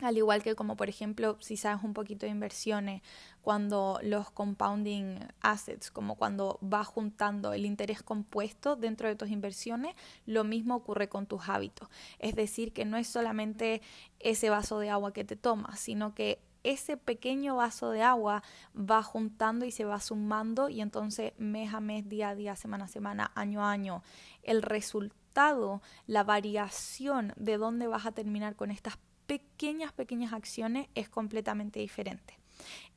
Al 0.00 0.16
igual 0.16 0.42
que 0.42 0.56
como 0.56 0.76
por 0.76 0.88
ejemplo, 0.88 1.36
si 1.40 1.56
sabes 1.56 1.84
un 1.84 1.94
poquito 1.94 2.26
de 2.26 2.32
inversiones, 2.32 3.02
cuando 3.42 4.00
los 4.02 4.30
compounding 4.30 5.20
assets, 5.40 5.90
como 5.90 6.16
cuando 6.16 6.58
vas 6.62 6.88
juntando 6.88 7.52
el 7.52 7.64
interés 7.64 8.02
compuesto 8.02 8.74
dentro 8.74 9.06
de 9.06 9.14
tus 9.14 9.28
inversiones, 9.28 9.94
lo 10.26 10.42
mismo 10.42 10.74
ocurre 10.74 11.08
con 11.08 11.26
tus 11.26 11.48
hábitos. 11.48 11.88
Es 12.18 12.34
decir, 12.34 12.72
que 12.72 12.84
no 12.84 12.96
es 12.96 13.06
solamente 13.06 13.82
ese 14.18 14.50
vaso 14.50 14.78
de 14.80 14.90
agua 14.90 15.12
que 15.12 15.24
te 15.24 15.36
tomas, 15.36 15.78
sino 15.78 16.14
que 16.14 16.40
ese 16.64 16.96
pequeño 16.96 17.56
vaso 17.56 17.90
de 17.90 18.02
agua 18.02 18.42
va 18.74 19.02
juntando 19.02 19.64
y 19.64 19.70
se 19.70 19.84
va 19.84 20.00
sumando 20.00 20.68
y 20.68 20.80
entonces 20.80 21.32
mes 21.38 21.72
a 21.72 21.80
mes, 21.80 22.08
día 22.08 22.30
a 22.30 22.34
día, 22.34 22.56
semana 22.56 22.86
a 22.86 22.88
semana, 22.88 23.30
año 23.34 23.64
a 23.64 23.70
año, 23.70 24.02
el 24.42 24.62
resultado, 24.62 25.82
la 26.06 26.24
variación 26.24 27.32
de 27.36 27.58
dónde 27.58 27.86
vas 27.86 28.06
a 28.06 28.12
terminar 28.12 28.56
con 28.56 28.70
estas 28.70 28.98
pequeñas, 29.26 29.92
pequeñas 29.92 30.32
acciones 30.32 30.88
es 30.94 31.08
completamente 31.08 31.80
diferente. 31.80 32.43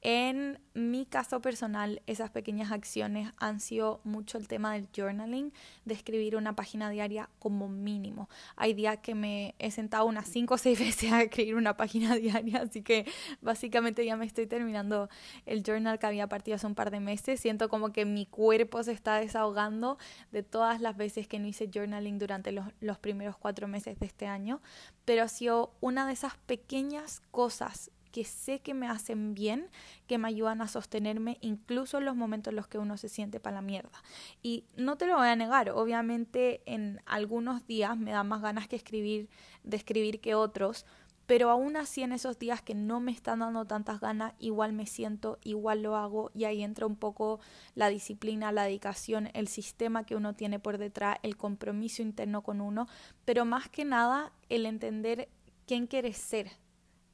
En 0.02 0.60
mi 0.74 1.06
caso 1.06 1.42
personal, 1.42 2.02
esas 2.06 2.30
pequeñas 2.30 2.72
acciones 2.72 3.34
han 3.38 3.60
sido 3.60 4.00
mucho 4.04 4.38
el 4.38 4.48
tema 4.48 4.74
del 4.74 4.88
journaling, 4.96 5.52
de 5.86 5.94
escribir 5.96 6.36
una 6.36 6.56
página 6.56 6.90
diaria 6.90 7.30
como 7.40 7.68
mínimo. 7.68 8.30
Hay 8.56 8.74
días 8.74 9.00
que 9.00 9.16
me 9.16 9.56
he 9.58 9.72
sentado 9.72 10.06
unas 10.06 10.28
5 10.30 10.54
o 10.54 10.58
6 10.58 10.80
veces 10.88 11.12
a 11.12 11.24
escribir 11.24 11.56
una 11.56 11.76
página 11.78 12.16
diaria, 12.18 12.62
así 12.62 12.84
que 12.84 13.06
básicamente 13.42 14.06
ya 14.06 14.16
me 14.16 14.26
estoy 14.26 14.46
terminando 14.46 15.10
el 15.46 15.64
journal 15.64 15.98
que 15.98 16.06
había 16.06 16.28
partido 16.28 16.56
hace 16.56 16.68
un 16.68 16.76
par 16.76 16.92
de 16.92 17.00
meses. 17.00 17.40
Siento 17.40 17.68
como 17.68 17.92
que 17.92 18.06
mi 18.06 18.28
cuerpo 18.28 18.84
se 18.84 18.92
está 18.92 19.16
desahogando 19.16 19.98
de 20.32 20.44
todas 20.44 20.80
las 20.80 20.96
veces 20.96 21.28
que 21.28 21.40
no 21.40 21.48
hice 21.48 21.70
journaling 21.74 22.20
durante 22.20 22.52
los, 22.52 22.66
los 22.82 23.00
primeros 23.00 23.36
cuatro 23.36 23.68
meses 23.68 24.00
de 24.00 24.06
este 24.06 24.28
año, 24.28 24.62
pero 25.06 25.24
ha 25.24 25.28
sido 25.28 25.74
una 25.82 26.06
de 26.06 26.14
esas 26.14 26.38
pequeñas 26.46 27.22
cosas 27.32 27.92
que 28.18 28.24
sé 28.24 28.62
que 28.62 28.74
me 28.74 28.88
hacen 28.88 29.36
bien, 29.36 29.70
que 30.08 30.18
me 30.18 30.28
ayudan 30.28 30.60
a 30.64 30.68
sostenerme 30.68 31.38
incluso 31.40 32.00
en 32.00 32.06
los 32.06 32.16
momentos 32.16 32.52
en 32.52 32.56
los 32.56 32.68
que 32.68 32.80
uno 32.80 32.98
se 32.98 33.10
siente 33.10 33.40
para 33.40 33.58
la 33.58 33.62
mierda. 33.62 34.02
Y 34.42 34.64
no 34.76 34.98
te 34.98 35.06
lo 35.06 35.18
voy 35.18 35.28
a 35.28 35.36
negar, 35.36 35.70
obviamente 35.70 36.64
en 36.66 37.00
algunos 37.06 37.68
días 37.68 37.96
me 37.96 38.10
da 38.10 38.24
más 38.24 38.42
ganas 38.42 38.68
que 38.68 38.76
escribir, 38.76 39.30
de 39.64 39.78
escribir 39.78 40.20
que 40.20 40.34
otros, 40.34 40.88
pero 41.28 41.52
aún 41.52 41.78
así 41.78 42.02
en 42.02 42.12
esos 42.12 42.40
días 42.40 42.64
que 42.64 42.74
no 42.74 43.00
me 43.02 43.12
están 43.12 43.38
dando 43.38 43.66
tantas 43.66 44.00
ganas, 44.00 44.34
igual 44.40 44.74
me 44.74 44.88
siento, 44.88 45.38
igual 45.44 45.84
lo 45.84 45.96
hago 45.96 46.32
y 46.34 46.46
ahí 46.46 46.64
entra 46.64 46.88
un 46.88 46.96
poco 46.96 47.40
la 47.76 47.90
disciplina, 47.90 48.52
la 48.52 48.64
dedicación, 48.64 49.30
el 49.36 49.48
sistema 49.48 50.08
que 50.08 50.16
uno 50.16 50.34
tiene 50.34 50.58
por 50.58 50.80
detrás, 50.80 51.20
el 51.22 51.38
compromiso 51.38 52.02
interno 52.02 52.42
con 52.42 52.62
uno, 52.62 52.88
pero 53.26 53.46
más 53.46 53.70
que 53.70 53.86
nada 53.86 54.32
el 54.50 54.66
entender 54.66 55.30
quién 55.68 55.86
quieres 55.86 56.18
ser. 56.18 56.50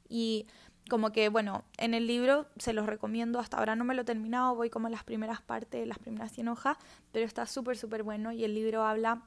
Y 0.08 0.46
como 0.88 1.12
que, 1.12 1.28
bueno, 1.28 1.64
en 1.78 1.94
el 1.94 2.06
libro 2.06 2.46
se 2.58 2.72
los 2.72 2.86
recomiendo, 2.86 3.38
hasta 3.38 3.56
ahora 3.56 3.74
no 3.74 3.84
me 3.84 3.94
lo 3.94 4.02
he 4.02 4.04
terminado, 4.04 4.54
voy 4.54 4.70
como 4.70 4.88
en 4.88 4.92
las 4.92 5.04
primeras 5.04 5.40
partes, 5.40 5.86
las 5.86 5.98
primeras 5.98 6.32
100 6.32 6.48
hojas, 6.48 6.76
pero 7.12 7.24
está 7.24 7.46
súper, 7.46 7.76
súper 7.76 8.02
bueno 8.02 8.32
y 8.32 8.44
el 8.44 8.54
libro 8.54 8.84
habla 8.84 9.22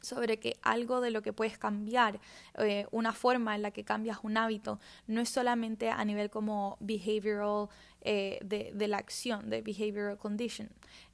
sobre 0.00 0.38
que 0.38 0.56
algo 0.62 1.00
de 1.00 1.10
lo 1.10 1.22
que 1.22 1.32
puedes 1.32 1.58
cambiar, 1.58 2.20
eh, 2.58 2.86
una 2.90 3.12
forma 3.12 3.54
en 3.54 3.62
la 3.62 3.70
que 3.70 3.84
cambias 3.84 4.18
un 4.22 4.36
hábito, 4.36 4.80
no 5.06 5.20
es 5.20 5.28
solamente 5.28 5.90
a 5.90 6.04
nivel 6.04 6.28
como 6.28 6.76
behavioral 6.80 7.68
eh, 8.00 8.40
de, 8.44 8.72
de, 8.74 8.88
la 8.88 8.98
acción, 8.98 9.48
de 9.48 9.62
behavioral 9.62 10.18
condition, 10.18 10.68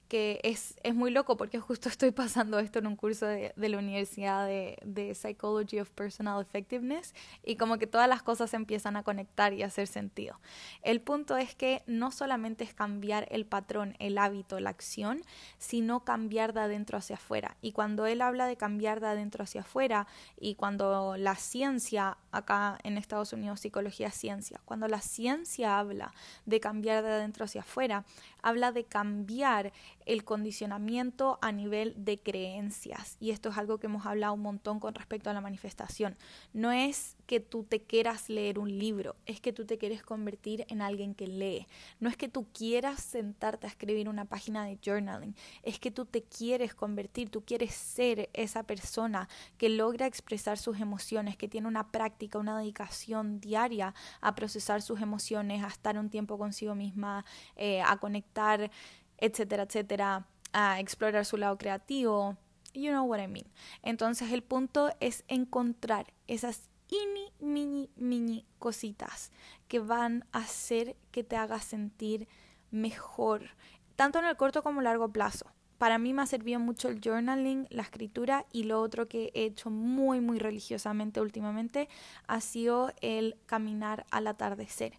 que 0.08 0.40
es, 0.42 0.74
es 0.82 0.94
muy 0.94 1.10
loco 1.10 1.36
porque 1.36 1.60
justo 1.60 1.88
estoy 1.88 2.10
pasando 2.10 2.58
esto 2.58 2.78
en 2.78 2.86
un 2.86 2.96
curso 2.96 3.26
de, 3.26 3.52
de 3.54 3.68
la 3.68 3.78
Universidad 3.78 4.46
de, 4.46 4.78
de, 4.84 5.14
Psychology 5.14 5.80
of 5.80 5.90
Personal 5.90 6.40
Effectiveness 6.40 7.14
y 7.44 7.56
como 7.56 7.78
que 7.78 7.86
todas 7.86 8.08
las 8.08 8.22
cosas 8.22 8.54
empiezan 8.54 8.96
a 8.96 9.02
conectar 9.02 9.52
y 9.52 9.62
a 9.62 9.66
hacer 9.66 9.86
sentido. 9.86 10.40
El 10.82 11.00
punto 11.00 11.36
es 11.36 11.54
que 11.54 11.82
no 11.86 12.10
solamente 12.10 12.64
es 12.64 12.74
cambiar 12.74 13.28
el 13.30 13.44
patrón, 13.44 13.94
el 13.98 14.18
hábito, 14.18 14.58
la 14.60 14.70
acción, 14.70 15.22
sino 15.58 16.04
cambiar 16.04 16.52
de 16.52 16.60
adentro 16.60 16.98
hacia 16.98 17.16
afuera. 17.16 17.56
Y 17.60 17.72
cuando 17.72 18.06
él 18.06 18.22
habla 18.22 18.46
de 18.46 18.56
cambiar 18.56 19.00
de 19.00 19.08
adentro 19.08 19.44
hacia 19.44 19.60
afuera 19.60 20.06
y 20.40 20.54
cuando 20.54 21.16
la 21.16 21.36
ciencia, 21.36 22.16
acá 22.32 22.78
en 22.82 22.96
Estados 22.96 23.32
Unidos, 23.32 23.60
psicología 23.60 24.10
ciencia, 24.10 24.60
cuando 24.64 24.88
la 24.88 25.00
ciencia 25.00 25.78
habla 25.78 26.12
de 26.46 26.60
cambiar 26.60 27.02
de 27.02 27.10
adentro 27.10 27.44
hacia 27.44 27.60
afuera, 27.60 28.04
habla 28.42 28.72
de 28.72 28.84
cambiar 28.84 29.72
el 30.08 30.24
condicionamiento 30.24 31.38
a 31.42 31.52
nivel 31.52 31.94
de 31.96 32.18
creencias. 32.18 33.18
Y 33.20 33.30
esto 33.30 33.50
es 33.50 33.58
algo 33.58 33.78
que 33.78 33.88
hemos 33.88 34.06
hablado 34.06 34.32
un 34.32 34.40
montón 34.40 34.80
con 34.80 34.94
respecto 34.94 35.28
a 35.28 35.34
la 35.34 35.42
manifestación. 35.42 36.16
No 36.54 36.72
es 36.72 37.14
que 37.26 37.40
tú 37.40 37.62
te 37.62 37.82
quieras 37.82 38.30
leer 38.30 38.58
un 38.58 38.78
libro, 38.78 39.16
es 39.26 39.38
que 39.42 39.52
tú 39.52 39.66
te 39.66 39.76
quieres 39.76 40.02
convertir 40.02 40.64
en 40.70 40.80
alguien 40.80 41.14
que 41.14 41.26
lee. 41.26 41.66
No 42.00 42.08
es 42.08 42.16
que 42.16 42.26
tú 42.26 42.46
quieras 42.54 43.02
sentarte 43.02 43.66
a 43.66 43.70
escribir 43.70 44.08
una 44.08 44.24
página 44.24 44.64
de 44.64 44.78
journaling, 44.82 45.36
es 45.62 45.78
que 45.78 45.90
tú 45.90 46.06
te 46.06 46.22
quieres 46.22 46.74
convertir, 46.74 47.28
tú 47.28 47.42
quieres 47.42 47.74
ser 47.74 48.30
esa 48.32 48.62
persona 48.62 49.28
que 49.58 49.68
logra 49.68 50.06
expresar 50.06 50.56
sus 50.56 50.80
emociones, 50.80 51.36
que 51.36 51.48
tiene 51.48 51.68
una 51.68 51.90
práctica, 51.90 52.38
una 52.38 52.58
dedicación 52.58 53.40
diaria 53.40 53.94
a 54.22 54.34
procesar 54.34 54.80
sus 54.80 55.02
emociones, 55.02 55.62
a 55.62 55.68
estar 55.68 55.98
un 55.98 56.08
tiempo 56.08 56.38
consigo 56.38 56.74
misma, 56.74 57.26
eh, 57.56 57.82
a 57.82 57.98
conectar 57.98 58.70
etcétera, 59.18 59.64
etcétera, 59.64 60.26
a 60.52 60.80
explorar 60.80 61.24
su 61.24 61.36
lado 61.36 61.58
creativo. 61.58 62.36
You 62.74 62.90
know 62.90 63.04
what 63.04 63.20
I 63.20 63.28
mean. 63.28 63.46
Entonces 63.82 64.32
el 64.32 64.42
punto 64.42 64.90
es 65.00 65.24
encontrar 65.28 66.12
esas 66.26 66.68
mini, 66.90 67.32
mini, 67.40 67.90
mini 67.96 68.46
cositas 68.58 69.30
que 69.68 69.78
van 69.78 70.24
a 70.32 70.38
hacer 70.38 70.96
que 71.10 71.24
te 71.24 71.36
hagas 71.36 71.64
sentir 71.64 72.28
mejor, 72.70 73.50
tanto 73.96 74.18
en 74.18 74.26
el 74.26 74.36
corto 74.36 74.62
como 74.62 74.82
largo 74.82 75.08
plazo. 75.10 75.46
Para 75.78 75.98
mí 75.98 76.12
me 76.12 76.22
ha 76.22 76.26
servido 76.26 76.58
mucho 76.58 76.88
el 76.88 77.00
journaling, 77.00 77.68
la 77.70 77.82
escritura 77.82 78.46
y 78.52 78.64
lo 78.64 78.80
otro 78.80 79.06
que 79.06 79.30
he 79.34 79.44
hecho 79.44 79.70
muy, 79.70 80.20
muy 80.20 80.40
religiosamente 80.40 81.20
últimamente 81.20 81.88
ha 82.26 82.40
sido 82.40 82.92
el 83.00 83.36
caminar 83.46 84.04
al 84.10 84.26
atardecer 84.26 84.94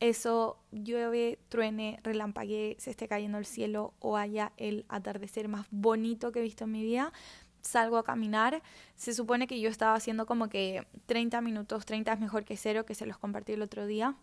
eso 0.00 0.58
llueve, 0.72 1.38
truene, 1.48 2.00
relampaguee, 2.02 2.76
se 2.78 2.90
esté 2.90 3.08
cayendo 3.08 3.38
el 3.38 3.46
cielo 3.46 3.94
o 3.98 4.16
haya 4.16 4.52
el 4.56 4.84
atardecer 4.88 5.48
más 5.48 5.66
bonito 5.70 6.32
que 6.32 6.40
he 6.40 6.42
visto 6.42 6.64
en 6.64 6.72
mi 6.72 6.82
vida, 6.82 7.12
salgo 7.60 7.96
a 7.98 8.04
caminar. 8.04 8.62
Se 8.94 9.14
supone 9.14 9.46
que 9.46 9.60
yo 9.60 9.68
estaba 9.68 9.94
haciendo 9.94 10.26
como 10.26 10.48
que 10.48 10.86
30 11.06 11.40
minutos, 11.40 11.86
30 11.86 12.12
es 12.12 12.20
mejor 12.20 12.44
que 12.44 12.56
cero, 12.56 12.86
que 12.86 12.94
se 12.94 13.06
los 13.06 13.18
compartí 13.18 13.52
el 13.52 13.62
otro 13.62 13.86
día. 13.86 14.16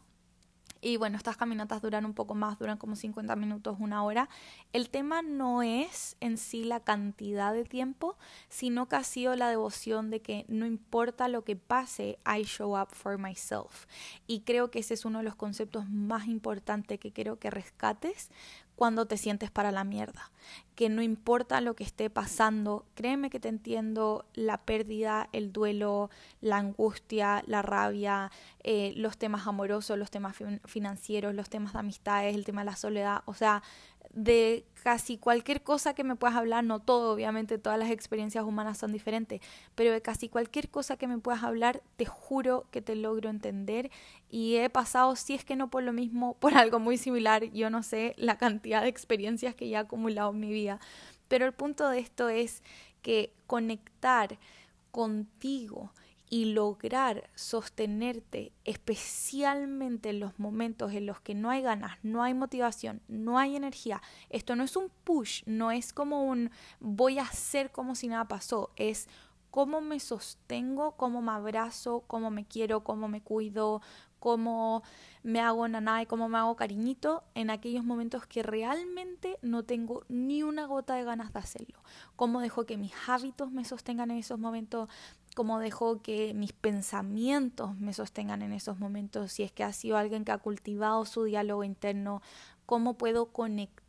Y 0.85 0.97
bueno, 0.97 1.15
estas 1.15 1.37
caminatas 1.37 1.81
duran 1.81 2.05
un 2.05 2.13
poco 2.13 2.35
más, 2.35 2.59
duran 2.59 2.77
como 2.77 2.97
50 2.97 3.37
minutos, 3.37 3.77
una 3.79 4.03
hora. 4.03 4.27
El 4.73 4.89
tema 4.89 5.21
no 5.21 5.63
es 5.63 6.17
en 6.19 6.37
sí 6.37 6.65
la 6.65 6.81
cantidad 6.81 7.53
de 7.53 7.63
tiempo, 7.63 8.17
sino 8.49 8.89
que 8.89 8.97
ha 8.97 9.03
sido 9.05 9.33
la 9.37 9.47
devoción 9.49 10.09
de 10.09 10.21
que 10.21 10.43
no 10.49 10.65
importa 10.65 11.29
lo 11.29 11.45
que 11.45 11.55
pase, 11.55 12.19
I 12.25 12.43
show 12.43 12.77
up 12.77 12.89
for 12.91 13.17
myself. 13.17 13.85
Y 14.27 14.41
creo 14.41 14.71
que 14.71 14.79
ese 14.79 14.93
es 14.95 15.05
uno 15.05 15.19
de 15.19 15.23
los 15.23 15.37
conceptos 15.37 15.89
más 15.89 16.27
importantes 16.27 16.99
que 16.99 17.13
quiero 17.13 17.39
que 17.39 17.49
rescates 17.49 18.29
cuando 18.75 19.05
te 19.05 19.17
sientes 19.17 19.51
para 19.51 19.71
la 19.71 19.83
mierda. 19.83 20.31
Que 20.75 20.89
no 20.89 21.01
importa 21.01 21.61
lo 21.61 21.75
que 21.75 21.83
esté 21.83 22.09
pasando, 22.09 22.85
créeme 22.95 23.29
que 23.29 23.39
te 23.39 23.47
entiendo 23.47 24.25
la 24.33 24.57
pérdida, 24.57 25.29
el 25.31 25.53
duelo, 25.53 26.09
la 26.41 26.57
angustia, 26.57 27.43
la 27.47 27.61
rabia, 27.61 28.31
eh, 28.63 28.93
los 28.95 29.17
temas 29.17 29.47
amorosos, 29.47 29.97
los 29.97 30.11
temas 30.11 30.35
financieros, 30.65 31.35
los 31.35 31.49
temas 31.49 31.73
de 31.73 31.79
amistades, 31.79 32.35
el 32.35 32.45
tema 32.45 32.61
de 32.61 32.71
la 32.71 32.75
soledad. 32.75 33.21
O 33.25 33.33
sea, 33.33 33.61
de 34.13 34.65
casi 34.83 35.17
cualquier 35.17 35.63
cosa 35.63 35.95
que 35.95 36.03
me 36.03 36.15
puedas 36.15 36.35
hablar, 36.35 36.63
no 36.63 36.79
todo, 36.79 37.13
obviamente 37.13 37.57
todas 37.57 37.79
las 37.79 37.89
experiencias 37.89 38.43
humanas 38.43 38.77
son 38.77 38.91
diferentes, 38.91 39.41
pero 39.75 39.91
de 39.91 40.01
casi 40.01 40.29
cualquier 40.29 40.69
cosa 40.69 40.97
que 40.97 41.07
me 41.07 41.17
puedas 41.17 41.43
hablar, 41.43 41.81
te 41.95 42.05
juro 42.05 42.67
que 42.69 42.81
te 42.81 42.95
logro 42.95 43.29
entender 43.29 43.89
y 44.29 44.57
he 44.57 44.69
pasado, 44.69 45.15
si 45.15 45.33
es 45.33 45.43
que 45.43 45.55
no 45.55 45.69
por 45.69 45.83
lo 45.83 45.93
mismo, 45.93 46.35
por 46.39 46.53
algo 46.55 46.79
muy 46.79 46.97
similar, 46.97 47.45
yo 47.51 47.69
no 47.69 47.81
sé 47.81 48.13
la 48.17 48.37
cantidad 48.37 48.83
de 48.83 48.89
experiencias 48.89 49.55
que 49.55 49.69
ya 49.69 49.79
he 49.79 49.81
acumulado 49.81 50.31
en 50.31 50.39
mi 50.39 50.51
vida, 50.51 50.79
pero 51.27 51.45
el 51.45 51.53
punto 51.53 51.89
de 51.89 51.99
esto 51.99 52.29
es 52.29 52.61
que 53.01 53.33
conectar 53.47 54.37
contigo 54.91 55.91
y 56.33 56.45
lograr 56.45 57.29
sostenerte 57.35 58.53
especialmente 58.63 60.09
en 60.09 60.19
los 60.19 60.39
momentos 60.39 60.91
en 60.91 61.05
los 61.05 61.21
que 61.21 61.35
no 61.35 61.51
hay 61.51 61.61
ganas, 61.61 61.99
no 62.01 62.23
hay 62.23 62.33
motivación, 62.33 63.03
no 63.07 63.37
hay 63.37 63.55
energía. 63.55 64.01
Esto 64.31 64.55
no 64.55 64.63
es 64.63 64.75
un 64.75 64.89
push, 65.03 65.43
no 65.45 65.69
es 65.69 65.93
como 65.93 66.23
un 66.23 66.49
voy 66.79 67.19
a 67.19 67.21
hacer 67.21 67.71
como 67.71 67.93
si 67.93 68.07
nada 68.07 68.27
pasó, 68.27 68.71
es 68.77 69.07
cómo 69.51 69.79
me 69.79 69.99
sostengo, 69.99 70.93
cómo 70.93 71.21
me 71.21 71.33
abrazo, 71.33 72.03
cómo 72.07 72.31
me 72.31 72.45
quiero, 72.47 72.83
cómo 72.83 73.07
me 73.07 73.21
cuido, 73.21 73.83
cómo 74.23 74.83
me 75.21 75.41
hago 75.41 75.67
naná 75.67 76.01
y 76.01 76.05
cómo 76.05 76.29
me 76.29 76.37
hago 76.37 76.55
cariñito 76.55 77.25
en 77.35 77.49
aquellos 77.49 77.83
momentos 77.83 78.25
que 78.25 78.41
realmente 78.41 79.37
no 79.41 79.63
tengo 79.63 80.05
ni 80.07 80.43
una 80.43 80.65
gota 80.65 80.95
de 80.95 81.03
ganas 81.03 81.33
de 81.33 81.39
hacerlo. 81.39 81.83
Cómo 82.15 82.39
dejo 82.39 82.65
que 82.65 82.77
mis 82.77 82.93
hábitos 83.05 83.51
me 83.51 83.65
sostengan 83.65 84.11
en 84.11 84.19
esos 84.19 84.39
momentos, 84.39 84.87
cómo 85.35 85.59
dejo 85.59 86.01
que 86.01 86.33
mis 86.33 86.53
pensamientos 86.53 87.75
me 87.75 87.93
sostengan 87.93 88.43
en 88.43 88.53
esos 88.53 88.79
momentos, 88.79 89.33
si 89.33 89.43
es 89.43 89.51
que 89.51 89.65
ha 89.65 89.73
sido 89.73 89.97
alguien 89.97 90.23
que 90.23 90.31
ha 90.31 90.37
cultivado 90.37 91.03
su 91.03 91.25
diálogo 91.25 91.65
interno, 91.65 92.21
cómo 92.65 92.97
puedo 92.97 93.25
conectar 93.25 93.83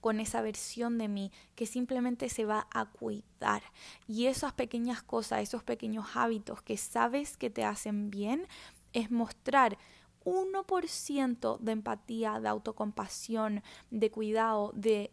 con 0.00 0.20
esa 0.20 0.40
versión 0.40 0.98
de 0.98 1.08
mí 1.08 1.32
que 1.54 1.66
simplemente 1.66 2.28
se 2.28 2.44
va 2.44 2.66
a 2.72 2.86
cuidar. 2.86 3.62
Y 4.06 4.26
esas 4.26 4.52
pequeñas 4.52 5.02
cosas, 5.02 5.42
esos 5.42 5.64
pequeños 5.64 6.06
hábitos 6.14 6.62
que 6.62 6.76
sabes 6.76 7.36
que 7.36 7.50
te 7.50 7.64
hacen 7.64 8.10
bien, 8.10 8.46
es 8.92 9.10
mostrar 9.10 9.78
1% 10.24 11.58
de 11.58 11.72
empatía, 11.72 12.40
de 12.40 12.48
autocompasión, 12.48 13.62
de 13.90 14.10
cuidado, 14.10 14.72
de 14.74 15.10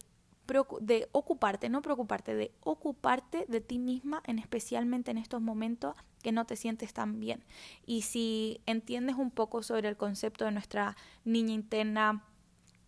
ocuparte, 1.12 1.70
no 1.70 1.82
preocuparte, 1.82 2.36
de 2.36 2.51
ocuparte 2.62 3.46
de 3.48 3.62
ti 3.62 3.79
misma, 3.79 4.22
en 4.25 4.39
especialmente 4.39 5.12
en 5.12 5.17
estos 5.17 5.41
momentos 5.41 5.96
que 6.22 6.32
no 6.32 6.46
te 6.46 6.55
sientes 6.55 6.94
tan 6.94 7.20
bien. 7.20 7.44
Y 7.86 8.01
si 8.01 8.62
entiendes 8.65 9.15
un 9.15 9.32
poco 9.32 9.63
sobre 9.63 9.89
el 9.89 9.98
concepto 9.98 10.46
de 10.46 10.51
nuestra 10.51 10.98
niña 11.24 11.53
interna, 11.53 12.24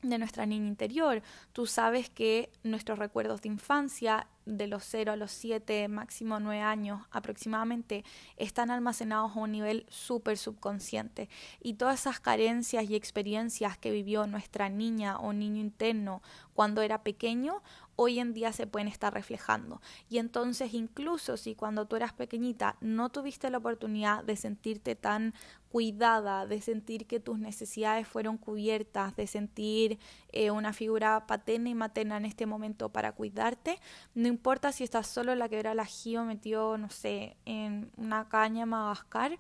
de 0.01 0.17
nuestra 0.17 0.46
niña 0.46 0.67
interior, 0.67 1.24
tú 1.53 1.65
sabes 1.65 2.10
que 2.10 2.51
nuestros 2.63 3.00
recuerdos 3.00 3.41
de 3.41 3.50
infancia 3.50 4.27
de 4.48 4.68
los 4.68 4.84
0 4.86 5.12
a 5.12 5.16
los 5.16 5.32
7, 5.32 5.88
máximo 5.88 6.39
9 6.39 6.62
años 6.62 7.01
aproximadamente, 7.12 8.04
están 8.38 8.72
almacenados 8.72 9.36
a 9.36 9.39
un 9.39 9.51
nivel 9.51 9.86
súper 9.89 10.38
subconsciente. 10.38 11.30
Y 11.62 11.74
todas 11.74 12.01
esas 12.01 12.20
carencias 12.20 12.89
y 12.89 12.96
experiencias 12.96 13.77
que 13.77 13.92
vivió 13.92 14.25
nuestra 14.25 14.70
niña 14.70 15.20
o 15.20 15.34
niño 15.34 15.60
interno 15.60 16.22
cuando 16.54 16.82
era 16.82 17.04
pequeño, 17.04 17.62
hoy 17.98 18.20
en 18.20 18.34
día 18.34 18.54
se 18.54 18.68
pueden 18.68 18.88
estar 18.88 19.13
reflejando. 19.13 19.82
Y 20.08 20.20
entonces 20.20 20.74
incluso 20.74 21.36
si 21.36 21.56
cuando 21.56 21.88
tú 21.88 21.98
eras 21.98 22.13
pequeñita 22.13 22.77
no 22.80 23.10
tuviste 23.10 23.50
la 23.50 23.58
oportunidad 23.58 24.24
de 24.24 24.38
sentirte 24.38 24.96
tan 24.96 25.34
cuidada, 25.70 26.46
de 26.46 26.62
sentir 26.62 27.08
que 27.08 27.20
tus 27.20 27.39
necesidades 27.39 28.08
fueron 28.08 28.38
cubiertas, 28.38 29.16
de 29.16 29.27
sentir 29.27 30.00
eh, 30.32 30.51
una 30.51 30.74
figura 30.74 31.25
paterna 31.27 31.70
y 31.70 31.75
materna 31.75 32.18
en 32.18 32.25
este 32.25 32.46
momento 32.46 32.89
para 32.89 33.12
cuidarte, 33.12 33.80
no 34.13 34.27
importa 34.27 34.72
si 34.72 34.84
estás 34.84 35.08
solo 35.08 35.34
en 35.34 35.39
la 35.39 35.50
quebrada 35.50 35.75
la 35.75 35.86
Gio 35.86 36.24
metió, 36.24 36.77
no 36.77 36.89
sé, 36.89 37.36
en 37.46 37.92
una 37.98 38.30
caña 38.30 38.66
Madagascar, 38.66 39.38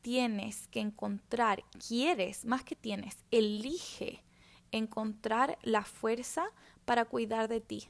tienes 0.00 0.66
que 0.68 0.80
encontrar, 0.80 1.62
quieres, 1.86 2.44
más 2.44 2.64
que 2.64 2.74
tienes, 2.74 3.18
elige 3.30 4.25
encontrar 4.72 5.58
la 5.62 5.82
fuerza 5.82 6.46
para 6.84 7.04
cuidar 7.04 7.48
de 7.48 7.60
ti. 7.60 7.88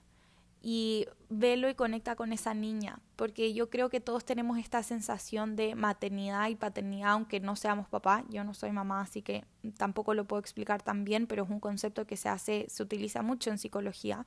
Y 0.62 1.06
velo 1.28 1.68
y 1.68 1.74
conecta 1.74 2.16
con 2.16 2.32
esa 2.32 2.52
niña, 2.52 2.98
porque 3.14 3.52
yo 3.52 3.70
creo 3.70 3.88
que 3.88 4.00
todos 4.00 4.24
tenemos 4.24 4.58
esta 4.58 4.82
sensación 4.82 5.54
de 5.54 5.76
maternidad 5.76 6.48
y 6.48 6.56
paternidad, 6.56 7.12
aunque 7.12 7.38
no 7.38 7.54
seamos 7.54 7.88
papá. 7.88 8.24
Yo 8.30 8.42
no 8.42 8.52
soy 8.52 8.72
mamá, 8.72 9.00
así 9.00 9.22
que 9.22 9.44
tampoco 9.76 10.12
lo 10.14 10.24
puedo 10.24 10.40
explicar 10.40 10.82
tan 10.82 11.04
bien, 11.04 11.28
pero 11.28 11.44
es 11.44 11.50
un 11.50 11.60
concepto 11.60 12.04
que 12.04 12.16
se 12.16 12.28
hace, 12.28 12.66
se 12.68 12.82
utiliza 12.82 13.22
mucho 13.22 13.50
en 13.50 13.58
psicología 13.58 14.26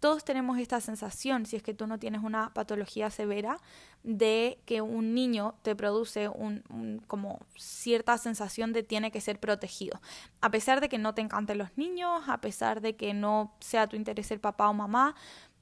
todos 0.00 0.24
tenemos 0.24 0.58
esta 0.58 0.80
sensación, 0.80 1.46
si 1.46 1.56
es 1.56 1.62
que 1.62 1.74
tú 1.74 1.86
no 1.86 1.98
tienes 1.98 2.22
una 2.22 2.52
patología 2.54 3.10
severa, 3.10 3.58
de 4.04 4.58
que 4.64 4.80
un 4.80 5.14
niño 5.14 5.56
te 5.62 5.74
produce 5.74 6.28
un, 6.28 7.02
como 7.06 7.40
cierta 7.56 8.16
sensación 8.16 8.72
de 8.72 8.82
tiene 8.82 9.10
que 9.10 9.20
ser 9.20 9.40
protegido. 9.40 10.00
A 10.40 10.50
pesar 10.50 10.80
de 10.80 10.88
que 10.88 10.98
no 10.98 11.14
te 11.14 11.22
encanten 11.22 11.58
los 11.58 11.76
niños, 11.76 12.22
a 12.28 12.40
pesar 12.40 12.80
de 12.80 12.96
que 12.96 13.12
no 13.12 13.52
sea 13.60 13.88
tu 13.88 13.96
interés 13.96 14.26
ser 14.26 14.40
papá 14.40 14.68
o 14.68 14.74
mamá, 14.74 15.14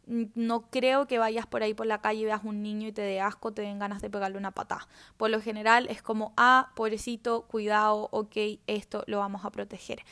no 0.07 0.71
creo 0.71 1.07
que 1.09 1.19
vayas 1.19 1.47
por 1.47 1.63
ahí 1.63 1.75
por 1.75 1.87
la 1.87 2.01
calle 2.01 2.21
y 2.21 2.25
veas 2.27 2.45
un 2.45 2.63
niño 2.63 2.89
y 2.89 2.93
te 2.93 3.03
dé 3.03 3.21
asco, 3.21 3.53
te 3.53 3.63
den 3.63 3.81
ganas 3.81 4.01
de 4.01 4.11
pegarle 4.11 4.39
una 4.39 4.53
patada. 4.53 4.87
Por 5.17 5.31
lo 5.31 5.41
general 5.41 5.89
es 5.89 6.01
como, 6.01 6.33
ah, 6.37 6.71
pobrecito, 6.77 7.43
cuidado, 7.43 8.09
ok, 8.13 8.37
esto 8.69 9.03
lo 9.07 9.19
vamos 9.19 9.45
a 9.45 9.51
proteger 9.51 10.05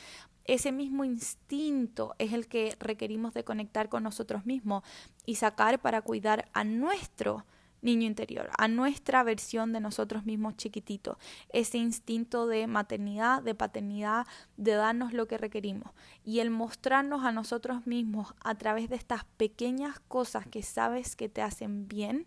ese 0.45 0.71
mismo 0.71 1.03
instinto 1.03 2.15
es 2.19 2.33
el 2.33 2.47
que 2.47 2.75
requerimos 2.79 3.33
de 3.33 3.43
conectar 3.43 3.89
con 3.89 4.03
nosotros 4.03 4.45
mismos 4.45 4.83
y 5.25 5.35
sacar 5.35 5.79
para 5.79 6.01
cuidar 6.01 6.49
a 6.53 6.63
nuestro 6.63 7.45
niño 7.81 8.07
interior, 8.07 8.49
a 8.57 8.67
nuestra 8.67 9.23
versión 9.23 9.71
de 9.71 9.79
nosotros 9.79 10.25
mismos 10.25 10.57
chiquititos, 10.57 11.17
ese 11.49 11.77
instinto 11.77 12.47
de 12.47 12.67
maternidad, 12.67 13.43
de 13.43 13.55
paternidad, 13.55 14.25
de 14.57 14.73
darnos 14.73 15.13
lo 15.13 15.27
que 15.27 15.37
requerimos. 15.37 15.91
Y 16.25 16.39
el 16.39 16.49
mostrarnos 16.49 17.23
a 17.23 17.31
nosotros 17.31 17.85
mismos 17.85 18.33
a 18.43 18.55
través 18.55 18.89
de 18.89 18.95
estas 18.95 19.23
pequeñas 19.37 19.99
cosas 20.07 20.47
que 20.47 20.63
sabes 20.63 21.15
que 21.15 21.29
te 21.29 21.43
hacen 21.43 21.87
bien, 21.87 22.25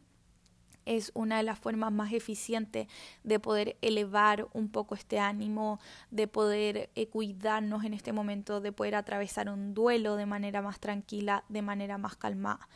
es 0.88 1.12
una 1.14 1.36
de 1.36 1.42
las 1.42 1.58
formas 1.58 1.92
más 1.92 2.12
eficientes 2.12 2.88
de 3.22 3.38
poder 3.38 3.76
elevar 3.82 4.48
un 4.54 4.70
poco 4.70 4.94
este 4.94 5.18
ánimo, 5.18 5.80
de 6.10 6.26
poder 6.26 6.90
eh, 6.94 7.08
cuidarnos 7.08 7.84
en 7.84 7.92
este 7.92 8.12
momento, 8.12 8.62
de 8.62 8.72
poder 8.72 8.94
atravesar 8.94 9.50
un 9.50 9.74
duelo 9.74 10.16
de 10.16 10.24
manera 10.24 10.62
más 10.62 10.80
tranquila, 10.80 11.44
de 11.50 11.60
manera 11.60 11.98
más 11.98 12.16
calmada. 12.16 12.68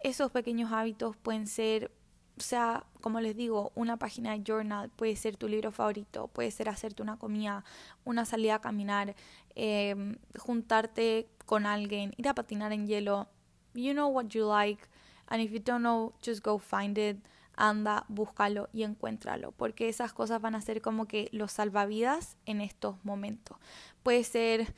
Esos 0.00 0.30
pequeños 0.30 0.72
hábitos 0.72 1.16
pueden 1.16 1.46
ser 1.46 1.90
o 2.36 2.40
sea, 2.40 2.84
como 3.00 3.20
les 3.20 3.34
digo, 3.34 3.72
una 3.74 3.96
página 3.96 4.30
de 4.30 4.44
journal 4.46 4.90
puede 4.90 5.16
ser 5.16 5.36
tu 5.36 5.48
libro 5.48 5.72
favorito, 5.72 6.28
puede 6.28 6.52
ser 6.52 6.68
hacerte 6.68 7.02
una 7.02 7.18
comida, 7.18 7.64
una 8.04 8.24
salida 8.24 8.56
a 8.56 8.60
caminar, 8.60 9.16
em, 9.56 10.18
juntarte 10.38 11.28
con 11.46 11.66
alguien, 11.66 12.14
ir 12.16 12.28
a 12.28 12.34
patinar 12.34 12.72
en 12.72 12.86
hielo. 12.86 13.26
You 13.74 13.92
know 13.92 14.08
what 14.08 14.28
you 14.28 14.46
like, 14.48 14.86
and 15.26 15.42
if 15.42 15.50
you 15.50 15.58
don't 15.58 15.82
know, 15.82 16.12
just 16.22 16.44
go 16.44 16.58
find 16.60 16.96
it 16.96 17.16
anda, 17.58 18.04
búscalo 18.08 18.68
y 18.72 18.84
encuéntralo, 18.84 19.52
porque 19.52 19.88
esas 19.88 20.12
cosas 20.12 20.40
van 20.40 20.54
a 20.54 20.60
ser 20.60 20.80
como 20.80 21.06
que 21.06 21.28
los 21.32 21.52
salvavidas 21.52 22.36
en 22.46 22.60
estos 22.60 22.96
momentos. 23.04 23.58
Puede 24.02 24.24
ser 24.24 24.74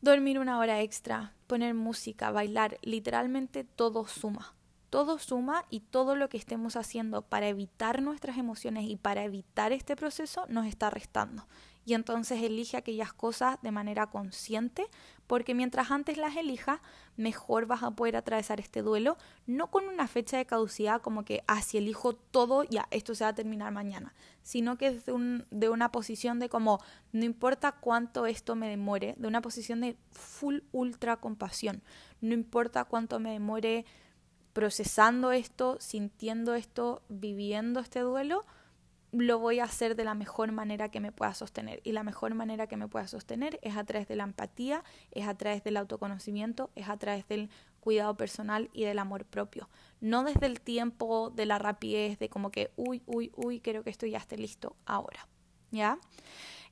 dormir 0.00 0.38
una 0.38 0.58
hora 0.58 0.80
extra, 0.80 1.34
poner 1.46 1.74
música, 1.74 2.30
bailar, 2.30 2.78
literalmente 2.82 3.64
todo 3.64 4.06
suma. 4.06 4.54
Todo 4.90 5.18
suma 5.18 5.64
y 5.70 5.80
todo 5.80 6.14
lo 6.14 6.28
que 6.28 6.36
estemos 6.36 6.76
haciendo 6.76 7.22
para 7.22 7.48
evitar 7.48 8.00
nuestras 8.00 8.38
emociones 8.38 8.84
y 8.88 8.96
para 8.96 9.24
evitar 9.24 9.72
este 9.72 9.96
proceso 9.96 10.46
nos 10.48 10.66
está 10.66 10.88
restando 10.88 11.48
y 11.84 11.94
entonces 11.94 12.42
elige 12.42 12.76
aquellas 12.76 13.12
cosas 13.12 13.58
de 13.62 13.70
manera 13.70 14.06
consciente, 14.06 14.86
porque 15.26 15.54
mientras 15.54 15.90
antes 15.90 16.16
las 16.16 16.36
elijas, 16.36 16.80
mejor 17.16 17.66
vas 17.66 17.82
a 17.82 17.90
poder 17.90 18.16
atravesar 18.16 18.60
este 18.60 18.82
duelo, 18.82 19.16
no 19.46 19.70
con 19.70 19.86
una 19.88 20.06
fecha 20.06 20.36
de 20.36 20.46
caducidad 20.46 21.02
como 21.02 21.24
que, 21.24 21.42
ah, 21.46 21.62
si 21.62 21.78
elijo 21.78 22.14
todo, 22.14 22.64
ya, 22.64 22.86
esto 22.90 23.14
se 23.14 23.24
va 23.24 23.30
a 23.30 23.34
terminar 23.34 23.72
mañana, 23.72 24.14
sino 24.42 24.78
que 24.78 24.92
desde 24.92 25.12
un, 25.12 25.46
de 25.50 25.68
una 25.68 25.92
posición 25.92 26.38
de 26.38 26.48
como, 26.48 26.80
no 27.12 27.24
importa 27.24 27.72
cuánto 27.72 28.26
esto 28.26 28.54
me 28.54 28.68
demore, 28.68 29.14
de 29.18 29.28
una 29.28 29.42
posición 29.42 29.80
de 29.80 29.96
full 30.10 30.60
ultra 30.72 31.18
compasión, 31.18 31.82
no 32.20 32.34
importa 32.34 32.84
cuánto 32.84 33.20
me 33.20 33.32
demore 33.32 33.84
procesando 34.54 35.32
esto, 35.32 35.76
sintiendo 35.80 36.54
esto, 36.54 37.02
viviendo 37.08 37.80
este 37.80 38.00
duelo, 38.00 38.46
lo 39.22 39.38
voy 39.38 39.60
a 39.60 39.64
hacer 39.64 39.96
de 39.96 40.04
la 40.04 40.14
mejor 40.14 40.52
manera 40.52 40.90
que 40.90 41.00
me 41.00 41.12
pueda 41.12 41.34
sostener. 41.34 41.80
Y 41.84 41.92
la 41.92 42.02
mejor 42.02 42.34
manera 42.34 42.66
que 42.66 42.76
me 42.76 42.88
pueda 42.88 43.06
sostener 43.06 43.58
es 43.62 43.76
a 43.76 43.84
través 43.84 44.08
de 44.08 44.16
la 44.16 44.24
empatía, 44.24 44.82
es 45.12 45.26
a 45.26 45.34
través 45.34 45.62
del 45.62 45.76
autoconocimiento, 45.76 46.70
es 46.74 46.88
a 46.88 46.96
través 46.96 47.26
del 47.28 47.50
cuidado 47.80 48.16
personal 48.16 48.70
y 48.72 48.84
del 48.84 48.98
amor 48.98 49.24
propio. 49.24 49.68
No 50.00 50.24
desde 50.24 50.46
el 50.46 50.60
tiempo 50.60 51.30
de 51.30 51.46
la 51.46 51.58
rapidez, 51.58 52.18
de 52.18 52.28
como 52.28 52.50
que, 52.50 52.72
uy, 52.76 53.02
uy, 53.06 53.30
uy, 53.36 53.60
creo 53.60 53.84
que 53.84 53.90
esto 53.90 54.06
ya 54.06 54.18
esté 54.18 54.36
listo 54.36 54.76
ahora. 54.86 55.28
¿Ya? 55.70 55.98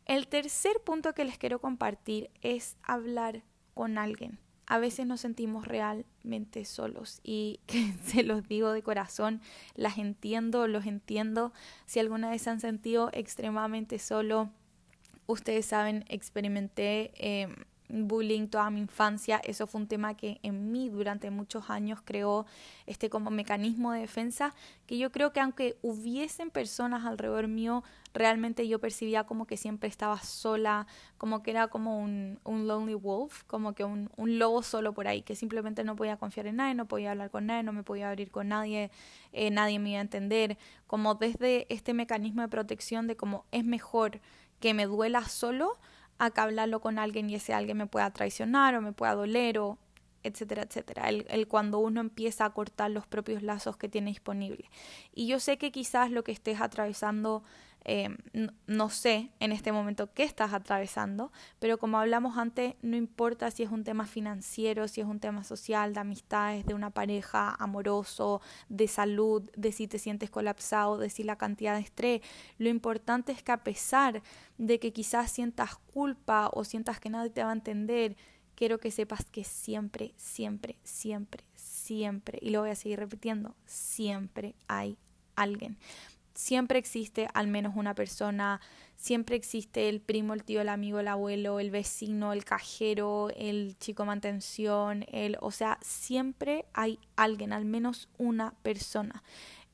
El 0.06 0.26
tercer 0.28 0.80
punto 0.84 1.14
que 1.14 1.24
les 1.24 1.38
quiero 1.38 1.60
compartir 1.60 2.30
es 2.40 2.76
hablar 2.82 3.42
con 3.74 3.98
alguien 3.98 4.38
a 4.66 4.78
veces 4.78 5.06
nos 5.06 5.20
sentimos 5.20 5.66
realmente 5.66 6.64
solos 6.64 7.20
y 7.22 7.60
que 7.66 7.92
se 8.04 8.22
los 8.22 8.46
digo 8.48 8.72
de 8.72 8.82
corazón, 8.82 9.40
las 9.74 9.98
entiendo, 9.98 10.66
los 10.66 10.86
entiendo. 10.86 11.52
Si 11.86 12.00
alguna 12.00 12.30
vez 12.30 12.42
se 12.42 12.50
han 12.50 12.60
sentido 12.60 13.10
extremadamente 13.12 13.98
solo, 13.98 14.50
ustedes 15.26 15.66
saben, 15.66 16.04
experimenté 16.08 17.12
eh, 17.16 17.48
bullying 17.92 18.48
toda 18.48 18.70
mi 18.70 18.80
infancia. 18.80 19.40
Eso 19.44 19.66
fue 19.66 19.82
un 19.82 19.86
tema 19.86 20.16
que 20.16 20.40
en 20.42 20.72
mí 20.72 20.88
durante 20.88 21.30
muchos 21.30 21.70
años 21.70 22.00
creó 22.04 22.46
este 22.86 23.10
como 23.10 23.30
mecanismo 23.30 23.92
de 23.92 24.00
defensa 24.00 24.54
que 24.86 24.98
yo 24.98 25.12
creo 25.12 25.32
que 25.32 25.40
aunque 25.40 25.76
hubiesen 25.82 26.50
personas 26.50 27.04
alrededor 27.04 27.48
mío, 27.48 27.84
realmente 28.14 28.66
yo 28.66 28.78
percibía 28.78 29.24
como 29.24 29.46
que 29.46 29.56
siempre 29.56 29.88
estaba 29.88 30.18
sola, 30.20 30.86
como 31.18 31.42
que 31.42 31.50
era 31.50 31.68
como 31.68 31.98
un, 31.98 32.40
un 32.44 32.66
lonely 32.66 32.94
wolf, 32.94 33.44
como 33.44 33.74
que 33.74 33.84
un, 33.84 34.10
un, 34.16 34.38
lobo 34.38 34.62
solo 34.62 34.92
por 34.92 35.06
ahí, 35.06 35.22
que 35.22 35.36
simplemente 35.36 35.84
no 35.84 35.96
podía 35.96 36.16
confiar 36.16 36.46
en 36.46 36.56
nadie, 36.56 36.74
no 36.74 36.86
podía 36.86 37.12
hablar 37.12 37.30
con 37.30 37.46
nadie, 37.46 37.62
no 37.62 37.72
me 37.72 37.82
podía 37.82 38.08
abrir 38.08 38.30
con 38.30 38.48
nadie, 38.48 38.90
eh, 39.32 39.50
nadie 39.50 39.78
me 39.78 39.90
iba 39.90 39.98
a 39.98 40.02
entender, 40.02 40.58
como 40.86 41.14
desde 41.14 41.66
este 41.72 41.94
mecanismo 41.94 42.42
de 42.42 42.48
protección 42.48 43.06
de 43.06 43.16
como 43.16 43.44
es 43.52 43.64
mejor 43.64 44.20
que 44.60 44.74
me 44.74 44.86
duela 44.86 45.28
solo 45.28 45.78
a 46.24 46.30
que 46.30 46.40
hablarlo 46.40 46.80
con 46.80 46.98
alguien 46.98 47.28
y 47.28 47.34
ese 47.34 47.52
alguien 47.52 47.76
me 47.76 47.86
pueda 47.86 48.10
traicionar 48.12 48.76
o 48.76 48.80
me 48.80 48.92
pueda 48.92 49.14
doler 49.14 49.58
o 49.58 49.78
etcétera, 50.22 50.62
etcétera. 50.62 51.08
El, 51.08 51.26
el, 51.28 51.48
cuando 51.48 51.78
uno 51.80 52.00
empieza 52.00 52.44
a 52.44 52.50
cortar 52.50 52.92
los 52.92 53.08
propios 53.08 53.42
lazos 53.42 53.76
que 53.76 53.88
tiene 53.88 54.10
disponible. 54.10 54.70
Y 55.12 55.26
yo 55.26 55.40
sé 55.40 55.58
que 55.58 55.72
quizás 55.72 56.12
lo 56.12 56.22
que 56.22 56.30
estés 56.30 56.60
atravesando 56.60 57.42
eh, 57.84 58.08
no, 58.66 58.90
sé 58.90 59.30
en 59.40 59.50
este 59.50 59.72
momento 59.72 60.12
qué 60.12 60.22
estás 60.22 60.52
atravesando, 60.52 61.32
pero 61.58 61.78
como 61.78 61.98
hablamos 61.98 62.38
antes, 62.38 62.74
no 62.82 62.96
importa 62.96 63.50
si 63.50 63.62
es 63.62 63.70
un 63.70 63.82
tema 63.82 64.06
financiero, 64.06 64.86
si 64.86 65.00
es 65.00 65.06
un 65.06 65.18
tema 65.18 65.42
social, 65.42 65.94
de 65.94 66.00
amistades, 66.00 66.64
de 66.64 66.74
una 66.74 66.90
pareja, 66.90 67.56
amoroso, 67.58 68.40
de 68.68 68.86
salud, 68.86 69.50
de 69.56 69.72
si 69.72 69.88
te 69.88 69.98
sientes 69.98 70.30
colapsado, 70.30 70.98
de 70.98 71.10
si 71.10 71.24
la 71.24 71.36
cantidad 71.36 71.74
de 71.74 71.80
estrés, 71.80 72.20
lo 72.58 72.68
importante 72.68 73.32
es 73.32 73.42
que 73.42 73.52
a 73.52 73.64
pesar 73.64 74.22
de 74.58 74.78
que 74.78 74.92
quizás 74.92 75.30
sientas 75.30 75.76
culpa 75.92 76.50
o 76.52 76.64
sientas 76.64 77.00
que 77.00 77.10
nadie 77.10 77.30
te 77.30 77.42
va 77.42 77.50
a 77.50 77.54
entender, 77.54 78.16
quiero 78.54 78.78
que 78.78 78.92
sepas 78.92 79.24
que 79.24 79.42
siempre, 79.42 80.14
siempre, 80.16 80.76
siempre, 80.84 81.44
siempre, 81.54 82.38
y 82.40 82.50
lo 82.50 82.60
voy 82.60 82.70
a 82.70 82.76
seguir 82.76 83.00
repitiendo, 83.00 83.56
siempre 83.66 84.54
hay 84.68 84.96
alguien 85.34 85.78
siempre 86.34 86.78
existe 86.78 87.28
al 87.34 87.48
menos 87.48 87.74
una 87.76 87.94
persona, 87.94 88.60
siempre 88.96 89.36
existe 89.36 89.88
el 89.88 90.00
primo, 90.00 90.34
el 90.34 90.44
tío, 90.44 90.60
el 90.60 90.68
amigo, 90.68 91.00
el 91.00 91.08
abuelo, 91.08 91.60
el 91.60 91.70
vecino, 91.70 92.32
el 92.32 92.44
cajero, 92.44 93.30
el 93.36 93.76
chico 93.78 94.04
mantención, 94.04 95.04
el, 95.08 95.36
o 95.40 95.50
sea, 95.50 95.78
siempre 95.82 96.66
hay 96.72 96.98
alguien, 97.16 97.52
al 97.52 97.64
menos 97.64 98.08
una 98.18 98.54
persona. 98.62 99.22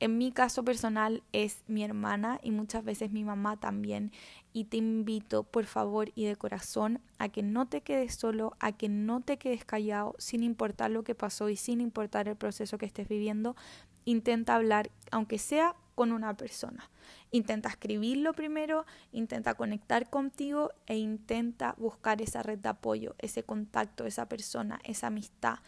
En 0.01 0.17
mi 0.17 0.31
caso 0.31 0.65
personal 0.65 1.25
es 1.33 1.65
mi 1.67 1.83
hermana 1.83 2.39
y 2.43 2.53
muchas 2.53 2.85
veces 2.85 3.11
mi 3.11 3.25
mamá 3.25 3.57
también. 3.57 4.13
Y 4.53 4.65
te 4.65 4.77
invito, 4.77 5.43
por 5.43 5.67
favor 5.67 6.13
y 6.15 6.25
de 6.25 6.37
corazón, 6.37 7.01
a 7.19 7.29
que 7.29 7.43
no 7.43 7.67
te 7.67 7.81
quedes 7.81 8.15
solo, 8.15 8.57
a 8.61 8.73
que 8.73 8.89
no 8.89 9.21
te 9.21 9.39
quedes 9.39 9.65
callado, 9.65 10.15
sin 10.19 10.45
importar 10.45 10.93
lo 10.93 11.03
que 11.03 11.17
pasó 11.17 11.49
y 11.49 11.57
sin 11.57 11.81
importar 11.81 12.29
el 12.29 12.37
proceso 12.37 12.79
que 12.79 12.87
estés 12.87 13.09
viviendo. 13.09 13.57
Intenta 14.05 14.55
hablar, 14.55 14.91
aunque 15.11 15.39
sea 15.39 15.75
con 15.99 16.13
una 16.13 16.37
persona. 16.37 16.89
Intenta 17.33 17.69
escribirlo 17.69 18.33
primero, 18.33 18.87
intenta 19.11 19.55
conectar 19.55 20.09
contigo 20.09 20.71
e 20.87 20.97
intenta 20.97 21.75
buscar 21.77 22.23
esa 22.23 22.41
red 22.45 22.61
de 22.61 22.69
apoyo, 22.69 23.17
ese 23.19 23.43
contacto, 23.43 24.07
esa 24.07 24.29
persona, 24.29 24.79
esa 24.85 25.09
amistad. 25.09 25.59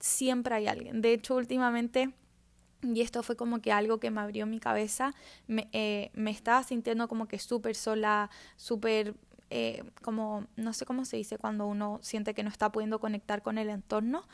Siempre 0.00 0.54
hay 0.54 0.66
alguien. 0.66 1.02
De 1.02 1.12
hecho, 1.12 1.34
últimamente, 1.34 2.14
y 2.80 3.02
esto 3.02 3.22
fue 3.22 3.36
como 3.36 3.60
que 3.60 3.70
algo 3.70 4.00
que 4.00 4.10
me 4.10 4.22
abrió 4.22 4.46
mi 4.46 4.60
cabeza, 4.60 5.14
me, 5.46 5.68
eh, 5.72 6.10
me 6.14 6.30
estaba 6.30 6.62
sintiendo 6.62 7.06
como 7.06 7.28
que 7.28 7.38
súper 7.38 7.74
sola, 7.74 8.30
súper 8.56 9.14
eh, 9.50 9.84
como, 10.00 10.46
no 10.56 10.72
sé 10.72 10.86
cómo 10.86 11.04
se 11.04 11.18
dice 11.18 11.36
cuando 11.36 11.66
uno 11.66 11.98
siente 12.00 12.32
que 12.32 12.42
no 12.42 12.48
está 12.48 12.72
pudiendo 12.72 12.98
conectar 12.98 13.42
con 13.42 13.58
el 13.58 13.68
entorno. 13.68 14.26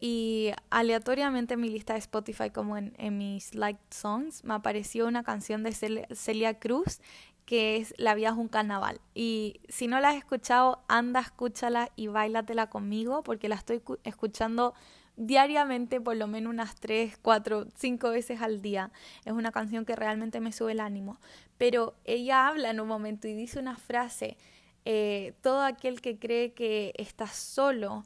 Y 0.00 0.52
aleatoriamente 0.70 1.54
en 1.54 1.60
mi 1.60 1.70
lista 1.70 1.94
de 1.94 1.98
Spotify, 1.98 2.50
como 2.50 2.76
en, 2.76 3.18
mis 3.18 3.54
liked 3.54 3.80
songs, 3.90 4.44
me 4.44 4.54
apareció 4.54 5.06
una 5.06 5.24
canción 5.24 5.62
de 5.64 5.72
Celia 6.14 6.58
Cruz 6.58 7.00
que 7.48 7.78
es 7.78 7.94
La 7.96 8.14
vida 8.14 8.28
es 8.28 8.34
un 8.34 8.48
carnaval. 8.48 9.00
Y 9.14 9.62
si 9.70 9.86
no 9.86 10.00
la 10.00 10.10
has 10.10 10.16
escuchado, 10.16 10.82
anda, 10.86 11.20
escúchala 11.20 11.90
y 11.96 12.08
bailatela 12.08 12.68
conmigo, 12.68 13.22
porque 13.22 13.48
la 13.48 13.54
estoy 13.54 13.80
escuchando 14.04 14.74
diariamente, 15.16 15.98
por 15.98 16.14
lo 16.16 16.26
menos 16.26 16.50
unas 16.50 16.76
3, 16.76 17.18
4, 17.22 17.68
5 17.74 18.10
veces 18.10 18.42
al 18.42 18.60
día. 18.60 18.92
Es 19.24 19.32
una 19.32 19.50
canción 19.50 19.86
que 19.86 19.96
realmente 19.96 20.40
me 20.40 20.52
sube 20.52 20.72
el 20.72 20.80
ánimo. 20.80 21.18
Pero 21.56 21.94
ella 22.04 22.48
habla 22.48 22.68
en 22.68 22.80
un 22.80 22.88
momento 22.88 23.28
y 23.28 23.32
dice 23.32 23.58
una 23.58 23.76
frase, 23.76 24.36
eh, 24.84 25.32
todo 25.40 25.62
aquel 25.62 26.02
que 26.02 26.18
cree 26.18 26.52
que 26.52 26.92
está 26.98 27.28
solo, 27.28 28.04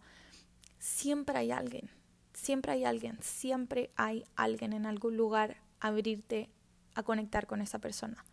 siempre 0.82 1.38
hay 1.38 1.52
alguien, 1.52 1.88
siempre 2.32 2.72
hay 2.72 2.84
alguien, 2.84 3.16
siempre 3.20 3.92
hay 3.94 4.24
alguien 4.34 4.72
en 4.72 4.84
algún 4.84 5.16
lugar 5.16 5.58
abrirte 5.78 6.50
a 6.96 7.04
conectar 7.04 7.46
con 7.46 7.60
esa 7.60 7.78
persona. 7.78 8.24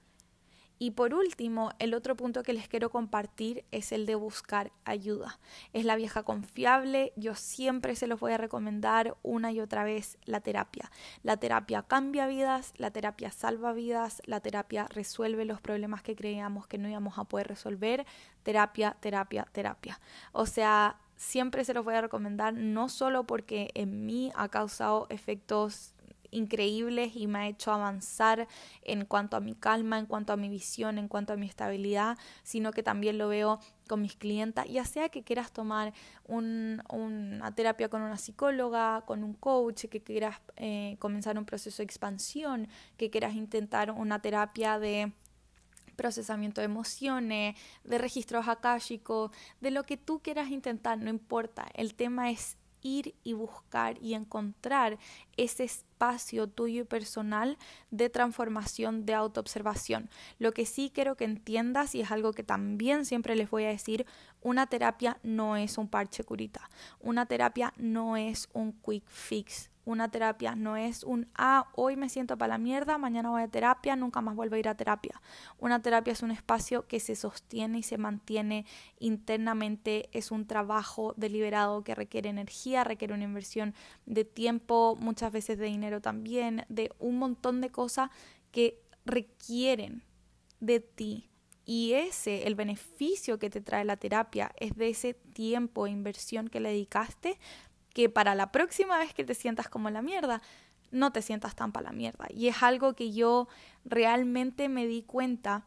Y 0.80 0.92
por 0.92 1.14
último, 1.14 1.72
el 1.78 1.94
otro 1.94 2.16
punto 2.16 2.42
que 2.42 2.54
les 2.54 2.68
quiero 2.68 2.90
compartir 2.90 3.66
es 3.70 3.92
el 3.92 4.08
de 4.08 4.16
buscar 4.16 4.72
ayuda. 4.84 5.38
Es 5.74 5.86
la 5.86 5.96
vieja 5.96 6.24
confiable, 6.24 7.14
yo 7.18 7.36
siempre 7.36 7.96
se 7.96 8.08
los 8.08 8.20
voy 8.20 8.32
a 8.32 8.38
recomendar 8.38 9.16
una 9.22 9.52
y 9.52 9.60
otra 9.60 9.84
vez 9.84 10.18
la 10.24 10.40
terapia. 10.40 10.90
La 11.22 11.38
terapia 11.38 11.84
cambia 11.84 12.26
vidas, 12.28 12.74
la 12.78 12.90
terapia 12.90 13.30
salva 13.30 13.74
vidas, 13.74 14.24
la 14.26 14.40
terapia 14.40 14.88
resuelve 14.90 15.46
los 15.46 15.62
problemas 15.62 16.02
que 16.02 16.16
creíamos 16.16 16.66
que 16.66 16.80
no 16.80 16.90
íbamos 16.90 17.20
a 17.20 17.26
poder 17.26 17.48
resolver. 17.48 18.08
Terapia, 18.42 18.98
terapia, 19.02 19.46
terapia. 19.52 20.00
O 20.32 20.48
sea, 20.48 20.98
siempre 21.20 21.66
se 21.66 21.74
los 21.74 21.84
voy 21.84 21.96
a 21.96 22.02
recomendar, 22.02 22.54
no 22.54 22.88
solo 22.88 23.26
porque 23.26 23.70
en 23.76 24.06
mí 24.06 24.32
ha 24.36 24.48
causado 24.48 25.06
efectos 25.10 25.94
increíbles 26.32 27.12
y 27.16 27.28
me 27.28 27.40
ha 27.40 27.48
hecho 27.48 27.74
avanzar 27.74 28.48
en 28.84 29.04
cuanto 29.04 29.36
a 29.36 29.42
mi 29.42 29.54
calma, 29.54 30.00
en 30.00 30.06
cuanto 30.06 30.32
a 30.32 30.38
mi 30.38 30.48
visión, 30.48 30.98
en 30.98 31.10
cuanto 31.10 31.34
a 31.34 31.36
mi 31.36 31.46
estabilidad, 31.46 32.18
sino 32.44 32.72
que 32.72 32.84
también 32.84 33.18
lo 33.18 33.28
veo 33.28 33.60
con 33.90 34.02
mis 34.02 34.16
clientas, 34.16 34.68
ya 34.70 34.86
sea 34.86 35.10
que 35.10 35.24
quieras 35.24 35.52
tomar 35.52 35.94
una 36.28 37.54
terapia 37.54 37.90
con 37.90 38.02
una 38.02 38.18
psicóloga, 38.18 39.04
con 39.06 39.24
un 39.24 39.34
coach, 39.34 39.86
que 39.88 40.02
quieras 40.02 40.40
eh, 40.56 40.96
comenzar 41.00 41.38
un 41.38 41.46
proceso 41.46 41.78
de 41.78 41.86
expansión, 41.86 42.70
que 42.96 43.10
quieras 43.10 43.34
intentar 43.34 43.92
una 43.92 44.22
terapia 44.22 44.80
de 44.80 45.12
procesamiento 46.00 46.62
de 46.62 46.66
emociones, 46.66 47.58
de 47.84 47.98
registros 47.98 48.48
akáshicos, 48.48 49.32
de 49.60 49.70
lo 49.70 49.84
que 49.84 49.98
tú 49.98 50.22
quieras 50.22 50.50
intentar, 50.50 50.98
no 50.98 51.10
importa. 51.10 51.68
El 51.74 51.94
tema 51.94 52.32
es 52.32 52.56
ir 52.82 53.16
y 53.26 53.34
buscar 53.34 54.02
y 54.02 54.14
encontrar 54.14 54.98
ese 55.36 55.66
espacio 55.66 56.48
tuyo 56.48 56.84
y 56.84 56.86
personal 56.86 57.58
de 57.92 58.10
transformación, 58.10 59.06
de 59.06 59.14
autoobservación. 59.14 60.10
Lo 60.38 60.54
que 60.54 60.66
sí 60.66 60.90
quiero 60.96 61.18
que 61.18 61.26
entiendas, 61.26 61.96
y 61.96 62.00
es 62.00 62.12
algo 62.12 62.32
que 62.32 62.44
también 62.44 63.04
siempre 63.04 63.36
les 63.36 63.50
voy 63.50 63.66
a 63.66 63.70
decir, 63.70 64.06
una 64.42 64.68
terapia 64.68 65.20
no 65.22 65.58
es 65.58 65.78
un 65.78 65.90
parche 65.90 66.24
curita, 66.24 66.70
una 67.02 67.26
terapia 67.26 67.74
no 67.76 68.16
es 68.16 68.48
un 68.54 68.72
quick 68.72 69.06
fix, 69.06 69.70
una 69.90 70.10
terapia 70.10 70.56
no 70.56 70.78
es 70.78 71.04
un, 71.04 71.28
ah, 71.36 71.68
hoy 71.74 71.96
me 71.96 72.10
siento 72.10 72.38
para 72.38 72.54
la 72.54 72.58
mierda, 72.60 73.00
mañana 73.00 73.32
voy 73.32 73.42
a 73.42 73.48
terapia, 73.48 73.96
nunca 73.96 74.22
más 74.22 74.36
vuelvo 74.36 74.56
a 74.56 74.60
ir 74.60 74.68
a 74.68 74.76
terapia. 74.76 75.20
Una 75.58 75.82
terapia 75.82 76.14
es 76.14 76.22
un 76.22 76.30
espacio 76.30 76.88
que 76.88 77.00
se 77.00 77.16
sostiene 77.16 77.80
y 77.80 77.84
se 77.84 77.98
mantiene 77.98 78.66
internamente, 79.00 80.10
es 80.12 80.30
un 80.30 80.46
trabajo 80.46 81.16
deliberado 81.18 81.84
que 81.84 81.96
requiere 81.96 82.30
energía, 82.30 82.84
requiere 82.84 83.16
una 83.16 83.24
inversión 83.24 83.74
de 84.06 84.26
tiempo, 84.26 84.96
muchas 85.00 85.32
veces 85.32 85.58
de 85.58 85.66
dinero 85.66 86.02
también, 86.02 86.66
de 86.70 86.92
un 87.00 87.18
montón 87.18 87.60
de 87.60 87.72
cosas 87.72 88.12
que 88.52 88.80
requieren 89.06 90.04
de 90.60 90.82
ti. 90.82 91.30
Y 91.66 91.94
ese, 91.94 92.48
el 92.48 92.56
beneficio 92.56 93.38
que 93.38 93.50
te 93.50 93.62
trae 93.62 93.86
la 93.86 93.98
terapia, 93.98 94.52
es 94.58 94.76
de 94.76 94.90
ese 94.90 95.14
tiempo 95.14 95.86
e 95.86 95.92
inversión 95.92 96.48
que 96.48 96.60
le 96.60 96.70
dedicaste 96.70 97.38
que 97.94 98.10
para 98.10 98.36
la 98.36 98.52
próxima 98.52 98.98
vez 98.98 99.14
que 99.14 99.24
te 99.24 99.34
sientas 99.34 99.70
como 99.70 99.90
la 99.90 100.02
mierda, 100.02 100.42
no 100.92 101.12
te 101.12 101.22
sientas 101.22 101.56
tan 101.56 101.72
para 101.72 101.90
la 101.90 101.92
mierda. 101.92 102.28
Y 102.30 102.48
es 102.48 102.64
algo 102.64 102.94
que 102.94 103.12
yo 103.12 103.48
realmente 103.86 104.70
me 104.70 104.88
di 104.88 105.04
cuenta 105.04 105.64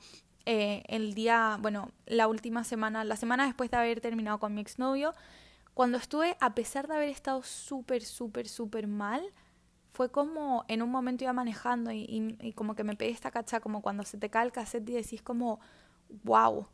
eh, 0.47 0.83
el 0.89 1.15
día, 1.15 1.59
bueno, 1.61 1.91
la 2.07 2.27
última 2.27 2.65
semana, 2.65 3.05
la 3.05 3.17
semana 3.17 3.47
después 3.47 3.71
de 3.71 3.77
haber 3.77 4.01
terminado 4.01 4.39
con 4.39 4.55
mi 4.55 4.61
exnovio, 4.61 5.15
cuando 5.75 5.99
estuve, 5.99 6.37
a 6.41 6.55
pesar 6.55 6.89
de 6.89 6.97
haber 6.97 7.09
estado 7.09 7.43
súper, 7.43 8.05
súper, 8.05 8.49
súper 8.49 8.87
mal, 8.87 9.23
fue 9.93 10.11
como 10.11 10.65
en 10.69 10.83
un 10.83 10.91
momento 10.91 11.25
iba 11.25 11.33
manejando 11.33 11.93
y, 11.93 12.53
como 12.57 12.75
que 12.75 12.85
me 12.85 12.97
pegué 12.97 13.11
esta 13.11 13.31
cacha, 13.31 13.61
como 13.61 13.83
cuando 13.83 14.05
se 14.05 14.19
te 14.19 14.31
cae 14.31 14.47
el 14.47 14.53
cassette 14.53 14.89
y 14.89 14.95
decís 14.95 15.23
como, 15.23 15.61
wow, 16.25 16.67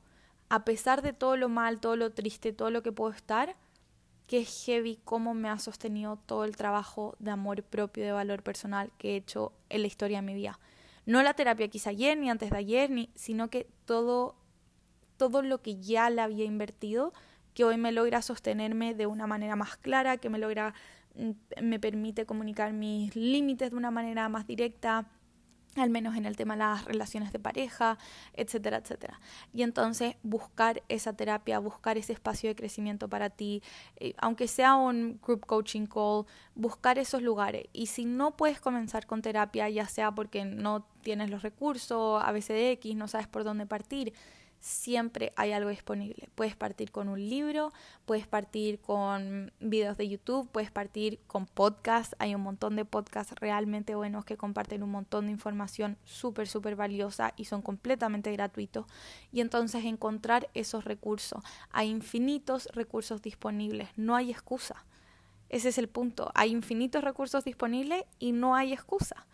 a 0.48 0.64
pesar 0.64 1.02
de 1.02 1.12
todo 1.12 1.36
lo 1.36 1.48
mal, 1.48 1.80
todo 1.80 1.96
lo 1.96 2.12
triste, 2.12 2.52
todo 2.52 2.70
lo 2.70 2.82
que 2.82 2.92
puedo 2.92 3.12
estar, 3.12 3.56
que 4.28 4.40
es 4.40 4.64
heavy 4.66 5.00
cómo 5.04 5.34
me 5.34 5.48
ha 5.48 5.58
sostenido 5.58 6.18
todo 6.26 6.44
el 6.44 6.54
trabajo 6.54 7.16
de 7.18 7.30
amor 7.30 7.62
propio, 7.64 8.04
de 8.04 8.12
valor 8.12 8.42
personal 8.42 8.92
que 8.98 9.12
he 9.12 9.16
hecho 9.16 9.52
en 9.70 9.80
la 9.80 9.88
historia 9.88 10.18
de 10.18 10.26
mi 10.26 10.34
vida. 10.34 10.60
No 11.06 11.22
la 11.22 11.32
terapia 11.32 11.68
hice 11.72 11.88
ayer, 11.88 12.16
ni 12.18 12.28
antes 12.28 12.50
de 12.50 12.58
ayer, 12.58 12.90
ni, 12.90 13.10
sino 13.14 13.48
que 13.48 13.66
todo, 13.86 14.36
todo 15.16 15.40
lo 15.40 15.62
que 15.62 15.80
ya 15.80 16.10
le 16.10 16.20
había 16.20 16.44
invertido, 16.44 17.14
que 17.54 17.64
hoy 17.64 17.78
me 17.78 17.90
logra 17.90 18.20
sostenerme 18.20 18.94
de 18.94 19.06
una 19.06 19.26
manera 19.26 19.56
más 19.56 19.78
clara, 19.78 20.18
que 20.18 20.28
me 20.28 20.38
logra, 20.38 20.74
mm, 21.14 21.30
me 21.62 21.80
permite 21.80 22.26
comunicar 22.26 22.74
mis 22.74 23.16
límites 23.16 23.70
de 23.70 23.76
una 23.76 23.90
manera 23.90 24.28
más 24.28 24.46
directa, 24.46 25.10
al 25.76 25.90
menos 25.90 26.16
en 26.16 26.26
el 26.26 26.36
tema 26.36 26.54
de 26.54 26.60
las 26.60 26.84
relaciones 26.84 27.32
de 27.32 27.38
pareja, 27.38 27.98
etcétera, 28.34 28.78
etcétera. 28.78 29.20
Y 29.52 29.62
entonces 29.62 30.16
buscar 30.22 30.82
esa 30.88 31.12
terapia, 31.12 31.58
buscar 31.58 31.98
ese 31.98 32.12
espacio 32.12 32.48
de 32.48 32.56
crecimiento 32.56 33.08
para 33.08 33.30
ti, 33.30 33.62
eh, 33.96 34.14
aunque 34.18 34.48
sea 34.48 34.74
un 34.76 35.20
group 35.24 35.46
coaching 35.46 35.86
call, 35.86 36.24
buscar 36.54 36.98
esos 36.98 37.22
lugares. 37.22 37.66
Y 37.72 37.86
si 37.86 38.04
no 38.04 38.36
puedes 38.36 38.60
comenzar 38.60 39.06
con 39.06 39.22
terapia, 39.22 39.68
ya 39.68 39.86
sea 39.86 40.12
porque 40.12 40.44
no 40.44 40.86
tienes 41.02 41.30
los 41.30 41.42
recursos, 41.42 42.22
a 42.22 42.32
veces 42.32 42.56
de 42.56 42.72
X, 42.72 42.96
no 42.96 43.08
sabes 43.08 43.28
por 43.28 43.44
dónde 43.44 43.66
partir, 43.66 44.12
siempre 44.60 45.32
hay 45.36 45.52
algo 45.52 45.70
disponible. 45.70 46.28
Puedes 46.34 46.56
partir 46.56 46.90
con 46.90 47.08
un 47.08 47.20
libro, 47.20 47.72
puedes 48.04 48.26
partir 48.26 48.80
con 48.80 49.52
videos 49.60 49.96
de 49.96 50.08
YouTube, 50.08 50.48
puedes 50.50 50.70
partir 50.70 51.20
con 51.26 51.46
podcasts. 51.46 52.16
Hay 52.18 52.34
un 52.34 52.42
montón 52.42 52.76
de 52.76 52.84
podcasts 52.84 53.34
realmente 53.38 53.94
buenos 53.94 54.24
que 54.24 54.36
comparten 54.36 54.82
un 54.82 54.90
montón 54.90 55.26
de 55.26 55.32
información 55.32 55.96
súper, 56.04 56.48
súper 56.48 56.76
valiosa 56.76 57.32
y 57.36 57.44
son 57.44 57.62
completamente 57.62 58.32
gratuitos. 58.32 58.86
Y 59.32 59.40
entonces 59.40 59.84
encontrar 59.84 60.48
esos 60.54 60.84
recursos. 60.84 61.42
Hay 61.70 61.88
infinitos 61.88 62.68
recursos 62.72 63.22
disponibles, 63.22 63.88
no 63.96 64.16
hay 64.16 64.30
excusa. 64.30 64.84
Ese 65.48 65.70
es 65.70 65.78
el 65.78 65.88
punto. 65.88 66.30
Hay 66.34 66.50
infinitos 66.50 67.02
recursos 67.02 67.44
disponibles 67.44 68.04
y 68.18 68.32
no 68.32 68.54
hay 68.54 68.72
excusa. 68.72 69.26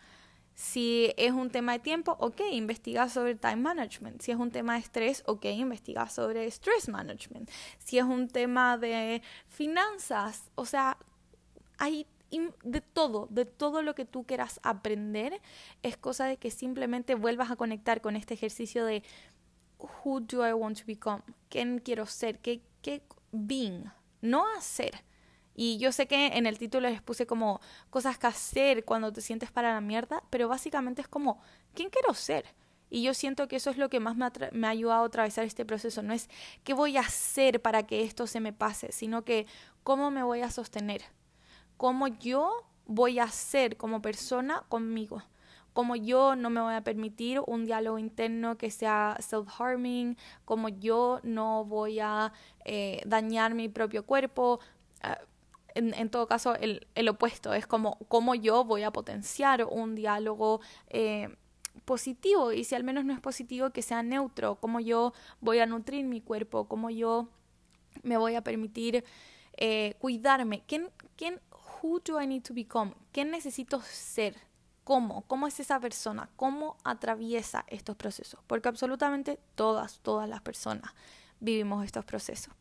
Si 0.55 1.13
es 1.17 1.33
un 1.33 1.49
tema 1.49 1.73
de 1.73 1.79
tiempo, 1.79 2.15
ok, 2.19 2.41
investiga 2.51 3.09
sobre 3.09 3.35
time 3.35 3.57
management. 3.57 4.21
Si 4.21 4.31
es 4.31 4.37
un 4.37 4.51
tema 4.51 4.73
de 4.73 4.79
estrés, 4.79 5.21
ok, 5.25 5.45
investiga 5.45 6.07
sobre 6.07 6.49
stress 6.49 6.87
management. 6.87 7.49
Si 7.77 7.97
es 7.97 8.05
un 8.05 8.29
tema 8.29 8.77
de 8.77 9.21
finanzas, 9.47 10.49
o 10.55 10.65
sea, 10.65 10.97
hay 11.77 12.07
de 12.63 12.81
todo, 12.81 13.27
de 13.29 13.45
todo 13.45 13.81
lo 13.81 13.95
que 13.95 14.05
tú 14.05 14.25
quieras 14.25 14.59
aprender, 14.63 15.41
es 15.83 15.97
cosa 15.97 16.25
de 16.25 16.37
que 16.37 16.51
simplemente 16.51 17.15
vuelvas 17.15 17.51
a 17.51 17.55
conectar 17.55 18.01
con 18.01 18.15
este 18.15 18.33
ejercicio 18.33 18.85
de 18.85 19.03
who 19.77 20.21
do 20.21 20.47
I 20.47 20.53
want 20.53 20.79
to 20.79 20.85
become? 20.85 21.21
¿Quién 21.49 21.79
quiero 21.79 22.05
ser? 22.05 22.39
¿Qué, 22.39 22.61
qué 22.81 23.03
being? 23.31 23.85
No 24.21 24.45
hacer 24.57 25.03
y 25.55 25.77
yo 25.77 25.91
sé 25.91 26.07
que 26.07 26.27
en 26.27 26.45
el 26.45 26.57
título 26.57 26.89
les 26.89 27.01
puse 27.01 27.25
como 27.25 27.61
cosas 27.89 28.17
que 28.17 28.27
hacer 28.27 28.83
cuando 28.83 29.13
te 29.13 29.21
sientes 29.21 29.51
para 29.51 29.73
la 29.73 29.81
mierda, 29.81 30.21
pero 30.29 30.49
básicamente 30.49 31.01
es 31.01 31.07
como, 31.07 31.41
¿quién 31.73 31.89
quiero 31.89 32.13
ser? 32.13 32.45
Y 32.89 33.03
yo 33.03 33.13
siento 33.13 33.47
que 33.47 33.55
eso 33.55 33.69
es 33.69 33.77
lo 33.77 33.89
que 33.89 33.99
más 33.99 34.15
me, 34.15 34.27
me, 34.51 34.67
ha 34.67 34.71
ayudado 34.71 35.03
a 35.03 35.07
atravesar 35.07 35.45
este 35.45 35.65
proceso. 35.65 36.03
No 36.03 36.13
es 36.13 36.29
qué 36.63 36.73
voy 36.73 36.97
a 36.97 37.01
hacer 37.01 37.61
para 37.61 37.83
que 37.83 38.03
esto 38.03 38.27
se 38.27 38.39
me 38.39 38.53
pase, 38.53 38.91
sino 38.91 39.23
que 39.23 39.47
cómo 39.83 40.11
me 40.11 40.23
voy 40.23 40.41
a 40.41 40.51
sostener, 40.51 41.03
cómo 41.77 42.07
yo 42.07 42.51
voy 42.85 43.19
a 43.19 43.27
ser 43.29 43.77
como 43.77 44.01
persona 44.01 44.63
conmigo, 44.69 45.23
cómo 45.73 45.95
yo 45.95 46.35
no 46.35 46.49
me 46.49 46.61
voy 46.61 46.75
a 46.75 46.83
permitir 46.83 47.41
un 47.47 47.65
diálogo 47.65 47.97
interno 47.97 48.57
que 48.57 48.71
sea 48.71 49.17
self-harming, 49.19 50.17
cómo 50.43 50.69
yo 50.69 51.19
no 51.23 51.65
voy 51.65 51.99
a 51.99 52.33
eh, 52.65 53.01
dañar 53.05 53.55
mi 53.55 53.67
propio 53.67 54.05
cuerpo. 54.05 54.59
Ah, 55.01 55.19
en, 55.75 56.09
todo 56.09 56.27
caso 56.27 56.55
el, 56.55 56.87
el, 56.95 57.09
opuesto, 57.09 57.53
es 57.53 57.67
como 57.67 57.97
cómo 58.07 58.33
yo 58.33 58.63
voy 58.63 58.83
a 58.83 58.91
potenciar 58.91 59.65
un 59.65 59.93
diálogo 59.93 60.61
eh, 60.89 61.35
positivo 61.83 62.53
y 62.53 62.63
si 62.63 62.75
al 62.75 62.83
menos 62.83 63.05
no 63.05 63.13
es 63.13 63.19
positivo 63.19 63.69
que 63.71 63.81
sea 63.81 64.01
neutro, 64.01 64.55
cómo 64.55 64.79
yo 64.79 65.13
voy 65.41 65.59
a 65.59 65.65
nutrir 65.65 66.05
mi 66.05 66.21
cuerpo, 66.21 66.67
cómo 66.67 66.89
yo 66.89 67.27
me 68.03 68.17
voy 68.17 68.35
a 68.35 68.41
permitir 68.41 69.03
eh, 69.57 69.95
cuidarme, 69.99 70.63
¿Quién, 70.65 70.89
quién, 71.15 71.39
who 71.81 72.01
I 72.21 72.27
need 72.27 72.43
to 72.43 72.53
become? 72.53 72.93
¿Qué 73.11 73.23
necesito 73.25 73.81
ser? 73.81 74.35
¿Cómo? 74.83 75.23
¿Cómo 75.27 75.47
es 75.47 75.59
esa 75.59 75.79
persona? 75.79 76.29
¿Cómo 76.35 76.77
atraviesa 76.83 77.65
estos 77.67 77.95
procesos? 77.95 78.39
Porque 78.47 78.69
absolutamente 78.69 79.39
todas, 79.55 79.99
todas 79.99 80.29
las 80.29 80.41
personas 80.41 80.93
vivimos 81.39 81.83
estos 81.85 82.05
procesos. 82.05 82.53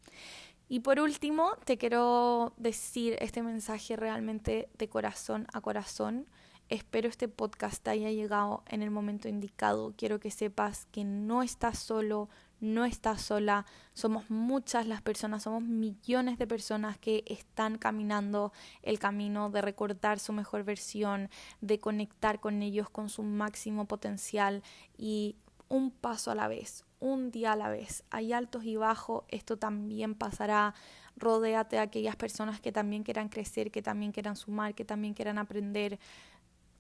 Y 0.74 0.80
por 0.80 0.98
último, 0.98 1.52
te 1.64 1.78
quiero 1.78 2.52
decir 2.56 3.16
este 3.20 3.44
mensaje 3.44 3.94
realmente 3.94 4.68
de 4.76 4.88
corazón 4.88 5.46
a 5.52 5.60
corazón. 5.60 6.26
Espero 6.68 7.08
este 7.08 7.28
podcast 7.28 7.87
haya 7.87 8.10
llegado 8.10 8.64
en 8.66 8.82
el 8.82 8.90
momento 8.90 9.28
indicado. 9.28 9.94
Quiero 9.96 10.18
que 10.18 10.32
sepas 10.32 10.87
que 10.87 11.04
no 11.04 11.44
estás 11.44 11.78
solo, 11.78 12.28
no 12.58 12.84
estás 12.84 13.22
sola. 13.22 13.66
Somos 13.92 14.28
muchas 14.30 14.88
las 14.88 15.00
personas, 15.00 15.44
somos 15.44 15.62
millones 15.62 16.38
de 16.38 16.48
personas 16.48 16.98
que 16.98 17.22
están 17.28 17.78
caminando 17.78 18.52
el 18.82 18.98
camino 18.98 19.50
de 19.50 19.62
recordar 19.62 20.18
su 20.18 20.32
mejor 20.32 20.64
versión, 20.64 21.30
de 21.60 21.78
conectar 21.78 22.40
con 22.40 22.62
ellos 22.62 22.90
con 22.90 23.10
su 23.10 23.22
máximo 23.22 23.84
potencial 23.84 24.64
y 24.98 25.37
un 25.68 25.92
paso 25.92 26.32
a 26.32 26.34
la 26.34 26.48
vez, 26.48 26.84
un 27.04 27.30
día 27.30 27.52
a 27.52 27.56
la 27.56 27.68
vez. 27.68 28.02
Hay 28.10 28.32
altos 28.32 28.64
y 28.64 28.76
bajos, 28.76 29.24
esto 29.28 29.58
también 29.58 30.14
pasará. 30.14 30.74
Rodéate 31.16 31.78
a 31.78 31.82
aquellas 31.82 32.16
personas 32.16 32.62
que 32.62 32.72
también 32.72 33.02
quieran 33.02 33.28
crecer, 33.28 33.70
que 33.70 33.82
también 33.82 34.10
quieran 34.10 34.36
sumar, 34.36 34.74
que 34.74 34.86
también 34.86 35.12
quieran 35.12 35.36
aprender. 35.36 35.98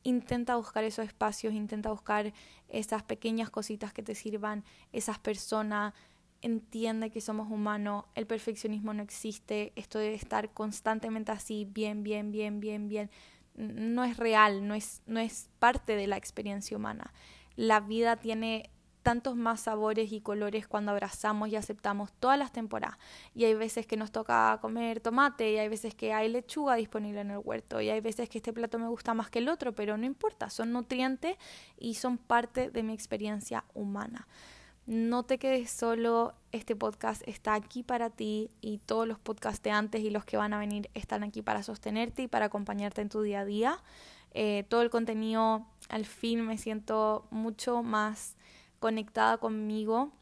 Intenta 0.02 0.56
buscar 0.56 0.82
esos 0.82 1.04
espacios, 1.04 1.52
intenta 1.52 1.90
buscar 1.90 2.32
esas 2.70 3.02
pequeñas 3.02 3.50
cositas 3.50 3.92
que 3.92 4.02
te 4.02 4.14
sirvan, 4.14 4.64
esas 4.92 5.18
personas. 5.18 5.92
Entiende 6.40 7.10
que 7.10 7.20
somos 7.20 7.50
humanos, 7.50 8.06
el 8.14 8.26
perfeccionismo 8.26 8.94
no 8.94 9.02
existe, 9.02 9.74
esto 9.76 9.98
debe 9.98 10.14
estar 10.14 10.54
constantemente 10.54 11.32
así, 11.32 11.66
bien, 11.70 12.02
bien, 12.02 12.32
bien, 12.32 12.60
bien, 12.60 12.88
bien. 12.88 13.10
No 13.56 14.04
es 14.04 14.16
real, 14.16 14.66
no 14.66 14.74
es, 14.74 15.02
no 15.06 15.20
es 15.20 15.50
parte 15.58 15.96
de 15.96 16.06
la 16.06 16.16
experiencia 16.16 16.78
humana. 16.78 17.12
La 17.56 17.80
vida 17.80 18.16
tiene 18.16 18.70
tantos 19.04 19.36
más 19.36 19.60
sabores 19.60 20.10
y 20.10 20.20
colores 20.20 20.66
cuando 20.66 20.90
abrazamos 20.90 21.50
y 21.50 21.56
aceptamos 21.56 22.10
todas 22.14 22.38
las 22.38 22.50
temporadas. 22.50 22.98
Y 23.34 23.44
hay 23.44 23.54
veces 23.54 23.86
que 23.86 23.96
nos 23.96 24.10
toca 24.10 24.58
comer 24.60 24.98
tomate 24.98 25.52
y 25.52 25.58
hay 25.58 25.68
veces 25.68 25.94
que 25.94 26.12
hay 26.12 26.28
lechuga 26.28 26.74
disponible 26.74 27.20
en 27.20 27.30
el 27.30 27.38
huerto 27.38 27.80
y 27.80 27.90
hay 27.90 28.00
veces 28.00 28.28
que 28.28 28.38
este 28.38 28.52
plato 28.52 28.78
me 28.78 28.88
gusta 28.88 29.14
más 29.14 29.30
que 29.30 29.38
el 29.38 29.48
otro, 29.48 29.72
pero 29.74 29.96
no 29.96 30.06
importa, 30.06 30.50
son 30.50 30.72
nutrientes 30.72 31.36
y 31.78 31.94
son 31.94 32.18
parte 32.18 32.70
de 32.70 32.82
mi 32.82 32.94
experiencia 32.94 33.64
humana. 33.74 34.26
No 34.86 35.22
te 35.22 35.38
quedes 35.38 35.70
solo, 35.70 36.34
este 36.52 36.74
podcast 36.74 37.22
está 37.26 37.54
aquí 37.54 37.82
para 37.82 38.10
ti 38.10 38.50
y 38.62 38.78
todos 38.78 39.06
los 39.06 39.18
podcasts 39.18 39.62
de 39.62 39.70
antes 39.70 40.02
y 40.02 40.10
los 40.10 40.24
que 40.24 40.36
van 40.38 40.54
a 40.54 40.58
venir 40.58 40.90
están 40.94 41.22
aquí 41.22 41.42
para 41.42 41.62
sostenerte 41.62 42.22
y 42.22 42.28
para 42.28 42.46
acompañarte 42.46 43.02
en 43.02 43.10
tu 43.10 43.20
día 43.20 43.40
a 43.40 43.44
día. 43.44 43.82
Eh, 44.32 44.64
todo 44.68 44.82
el 44.82 44.90
contenido, 44.90 45.66
al 45.90 46.06
fin 46.06 46.40
me 46.46 46.58
siento 46.58 47.26
mucho 47.30 47.82
más 47.82 48.36
conectada 48.84 49.38
conmigo 49.38 50.12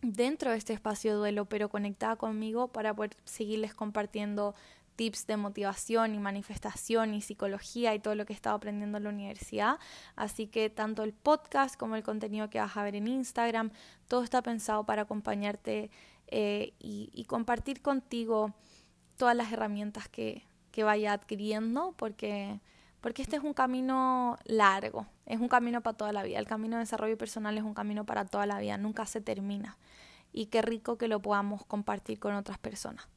dentro 0.00 0.52
de 0.52 0.56
este 0.56 0.72
espacio 0.72 1.10
de 1.10 1.18
duelo, 1.18 1.44
pero 1.44 1.68
conectada 1.68 2.16
conmigo 2.16 2.68
para 2.68 2.94
poder 2.94 3.14
seguirles 3.24 3.74
compartiendo 3.74 4.54
tips 4.96 5.26
de 5.26 5.36
motivación 5.36 6.14
y 6.14 6.18
manifestación 6.18 7.12
y 7.12 7.20
psicología 7.20 7.94
y 7.94 7.98
todo 7.98 8.14
lo 8.14 8.24
que 8.24 8.32
he 8.32 8.36
estado 8.36 8.56
aprendiendo 8.56 8.96
en 8.96 9.04
la 9.04 9.10
universidad. 9.10 9.78
Así 10.16 10.46
que 10.46 10.70
tanto 10.70 11.02
el 11.02 11.12
podcast 11.12 11.76
como 11.76 11.96
el 11.96 12.02
contenido 12.02 12.48
que 12.48 12.58
vas 12.60 12.78
a 12.78 12.82
ver 12.82 12.96
en 12.96 13.08
Instagram, 13.08 13.72
todo 14.08 14.22
está 14.22 14.40
pensado 14.40 14.84
para 14.86 15.02
acompañarte 15.02 15.90
eh, 16.28 16.72
y, 16.78 17.24
compartir 17.24 17.82
contigo 17.82 18.54
todas 19.18 19.36
las 19.36 19.52
herramientas 19.52 20.08
que, 20.08 20.44
que 20.70 20.82
vaya 20.82 21.12
adquiriendo, 21.12 21.92
porque 21.98 22.62
porque 23.00 23.22
este 23.22 23.36
es 23.36 23.42
un 23.42 23.54
camino 23.54 24.36
largo, 24.44 25.06
es 25.26 25.40
un 25.40 25.48
camino 25.48 25.80
para 25.82 25.96
toda 25.96 26.12
la 26.12 26.22
vida. 26.22 26.38
El 26.38 26.46
camino 26.46 26.76
de 26.76 26.80
desarrollo 26.80 27.16
personal 27.16 27.56
es 27.56 27.64
un 27.64 27.74
camino 27.74 28.04
para 28.04 28.24
toda 28.24 28.46
la 28.46 28.58
vida, 28.58 28.76
nunca 28.76 29.06
se 29.06 29.20
termina. 29.20 29.78
Y 30.32 30.46
qué 30.46 30.62
rico 30.62 30.98
que 30.98 31.08
lo 31.08 31.20
podamos 31.20 31.64
compartir 31.64 32.18
con 32.18 32.34
otras 32.34 32.58
personas. 32.58 33.08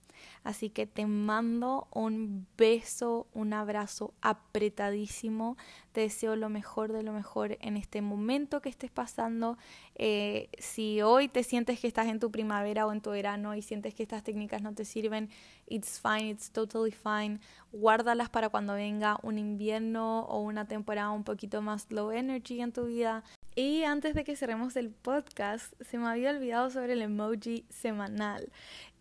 Así 0.44 0.70
que 0.70 0.88
te 0.88 1.06
mando 1.06 1.88
un 1.92 2.48
beso, 2.58 3.28
un 3.34 3.54
abrazo 3.54 4.14
apretadísimo. 4.22 5.58
Te 5.92 6.02
deseo 6.02 6.36
lo 6.36 6.50
mejor 6.50 6.92
de 6.92 7.04
lo 7.04 7.14
mejor 7.14 7.58
en 7.62 7.78
este 7.78 8.02
momento 8.02 8.62
que 8.62 8.70
estés 8.70 8.92
pasando. 8.92 9.58
Eh, 9.96 10.50
si 10.58 11.02
hoy 11.02 11.28
te 11.28 11.44
sientes 11.44 11.80
que 11.80 11.88
estás 11.88 12.08
en 12.08 12.20
tu 12.20 12.32
primavera 12.32 12.88
o 12.88 12.92
en 12.92 13.02
tu 13.02 13.12
verano 13.12 13.56
y 13.56 13.62
sientes 13.62 13.94
que 13.94 14.04
estas 14.04 14.24
técnicas 14.24 14.62
no 14.62 14.74
te 14.74 14.86
sirven, 14.86 15.30
it's 15.68 16.00
fine, 16.00 16.30
it's 16.30 16.52
totally 16.52 16.92
fine. 16.92 17.40
Guárdalas 17.72 18.30
para 18.30 18.50
cuando 18.50 18.74
venga 18.74 19.18
un 19.24 19.38
invierno 19.38 20.22
o 20.22 20.42
una 20.42 20.66
temporada 20.66 21.12
un 21.12 21.24
poquito 21.24 21.62
más 21.62 21.88
low 21.92 22.12
energy 22.12 22.62
en 22.62 22.72
tu 22.72 22.86
vida. 22.86 23.24
Y 23.54 23.84
antes 23.84 24.14
de 24.16 24.24
que 24.24 24.38
cerremos 24.38 24.78
el 24.78 24.92
podcast, 24.92 25.74
se 25.82 25.98
me 25.98 26.08
había 26.08 26.30
olvidado 26.30 26.70
sobre 26.70 26.94
el 26.94 27.02
emoji 27.02 27.66
semanal. 27.70 28.50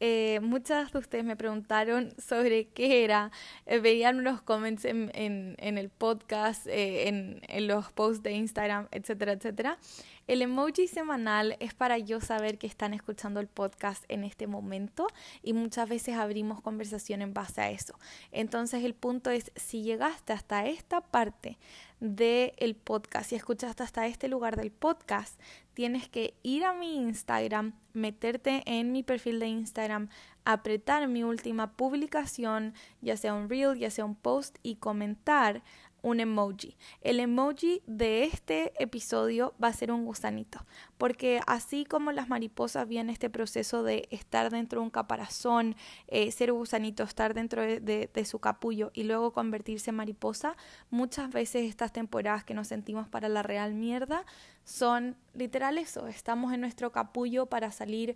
Eh, 0.01 0.41
muchas 0.43 0.93
de 0.93 0.99
ustedes 0.99 1.25
me 1.25 1.37
preguntaron 1.37 2.13
sobre 2.19 2.67
qué 2.69 3.05
era. 3.05 3.31
Eh, 3.67 3.79
veían 3.79 4.19
unos 4.19 4.43
comments 4.43 4.85
en, 4.87 5.13
en, 5.15 5.79
el 5.79 5.89
podcast, 5.89 6.67
eh, 6.67 7.07
en, 7.07 7.43
en 7.49 7.69
los 7.69 7.93
posts 7.93 8.25
de 8.25 8.33
Instagram, 8.33 8.89
etcétera, 8.91 9.33
etcétera. 9.33 9.79
El 10.27 10.43
emoji 10.43 10.87
semanal 10.87 11.57
es 11.59 11.75
para 11.75 11.99
yo 11.99 12.21
saber 12.21 12.59
que 12.59 12.67
están 12.67 12.95
escuchando 12.95 13.41
el 13.41 13.49
podcast 13.49 14.05
en 14.09 14.23
este 14.23 14.47
momento 14.47 15.09
y 15.43 15.53
muchas 15.53 15.89
veces 15.89 16.17
abrimos 16.17 16.61
conversación 16.61 17.21
en 17.23 17.35
base 17.35 17.61
a 17.61 17.71
eso. 17.71 17.99
Entonces 18.31 18.85
el 18.85 18.95
punto 18.95 19.31
es, 19.31 19.51
si 19.57 19.83
llegaste 19.83 20.33
hasta 20.33 20.67
esta 20.67 21.01
parte 21.01 21.59
del 21.99 22.77
podcast, 22.77 23.31
si 23.31 23.37
escuchaste 23.37 23.83
hasta 23.83 24.07
este 24.07 24.29
lugar 24.29 24.57
del 24.57 24.71
podcast, 24.71 25.39
tienes 25.75 26.09
que 26.09 26.35
ir 26.43 26.65
a 26.65 26.75
mi 26.75 26.97
Instagram, 26.97 27.75
meterte 27.93 28.63
en 28.67 28.93
mi 28.93 29.03
perfil 29.03 29.41
de 29.41 29.49
Instagram, 29.49 30.09
apretar 30.45 31.07
mi 31.09 31.23
última 31.23 31.73
publicación, 31.73 32.75
ya 33.01 33.17
sea 33.17 33.35
un 33.35 33.49
reel, 33.49 33.79
ya 33.79 33.91
sea 33.91 34.05
un 34.05 34.15
post 34.15 34.59
y 34.63 34.77
comentar 34.77 35.63
un 36.03 36.21
emoji. 36.21 36.77
El 37.03 37.21
emoji 37.21 37.83
de 37.87 38.25
este 38.25 38.73
episodio 38.83 39.55
va 39.63 39.69
a 39.69 39.73
ser 39.73 39.93
un 39.93 40.05
gusanito, 40.05 40.65
porque 40.99 41.41
así 41.47 41.85
como 41.85 42.13
las 42.13 42.29
mariposas 42.29 42.89
vienen 42.89 43.11
este 43.11 43.31
proceso 43.31 43.83
de 43.83 44.09
estar 44.11 44.51
dentro 44.51 44.81
de 44.81 44.85
un 44.85 44.91
caparazón, 44.91 45.77
eh, 46.09 46.31
ser 46.33 46.53
gusanito, 46.53 47.03
estar 47.03 47.35
dentro 47.35 47.63
de, 47.63 48.09
su 48.25 48.39
capullo 48.39 48.91
y 48.95 49.05
luego 49.05 49.33
convertirse 49.33 49.91
en 49.91 49.97
mariposa, 49.97 50.57
muchas 50.91 51.31
veces 51.31 51.69
estas 51.69 51.93
temporadas 51.93 52.45
que 52.45 52.55
nos 52.55 52.69
sentimos 52.69 53.09
para 53.09 53.29
la 53.29 53.43
real 53.43 53.75
mierda 53.75 54.25
son 54.65 55.17
literal 55.35 55.79
eso, 55.79 56.07
estamos 56.07 56.53
en 56.53 56.61
nuestro 56.61 56.93
capullo 56.93 57.47
para 57.47 57.71
salir 57.73 58.15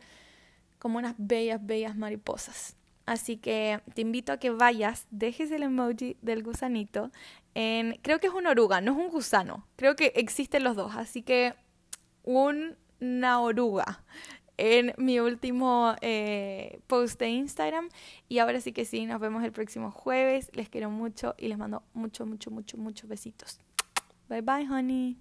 como 0.85 0.99
unas 0.99 1.15
bellas, 1.17 1.65
bellas 1.65 1.97
mariposas. 1.97 2.77
Así 3.07 3.39
que 3.39 3.81
te 3.95 4.03
invito 4.03 4.33
a 4.33 4.37
que 4.37 4.51
vayas, 4.51 5.07
dejes 5.11 5.51
el 5.51 5.63
emoji 5.63 6.19
del 6.21 6.43
gusanito 6.43 7.11
en, 7.55 7.99
creo 8.03 8.21
que 8.21 8.27
es 8.27 8.35
una 8.35 8.51
oruga, 8.51 8.83
no 8.83 8.93
es 8.93 8.99
un 8.99 9.09
gusano. 9.09 9.67
Creo 9.77 9.97
que 9.97 10.13
existen 10.15 10.63
los 10.63 10.77
dos, 10.77 10.95
así 10.95 11.23
que 11.23 11.55
una 12.23 13.41
oruga 13.41 14.05
en 14.59 14.93
mi 14.99 15.21
último 15.21 15.95
eh, 16.03 16.81
post 16.87 17.19
de 17.19 17.31
Instagram. 17.31 17.89
Y 18.29 18.41
ahora 18.41 18.61
sí 18.61 18.73
que 18.73 18.85
sí, 18.85 19.07
nos 19.07 19.21
vemos 19.21 19.43
el 19.43 19.53
próximo 19.53 19.91
jueves. 19.91 20.51
Les 20.53 20.69
quiero 20.69 20.91
mucho 20.91 21.35
y 21.39 21.49
les 21.49 21.57
mando 21.57 21.83
mucho, 21.95 22.27
mucho, 22.27 22.51
mucho, 22.51 22.77
muchos 22.77 23.09
besitos. 23.09 23.59
Bye 24.29 24.43
bye, 24.43 24.69
honey. 24.69 25.17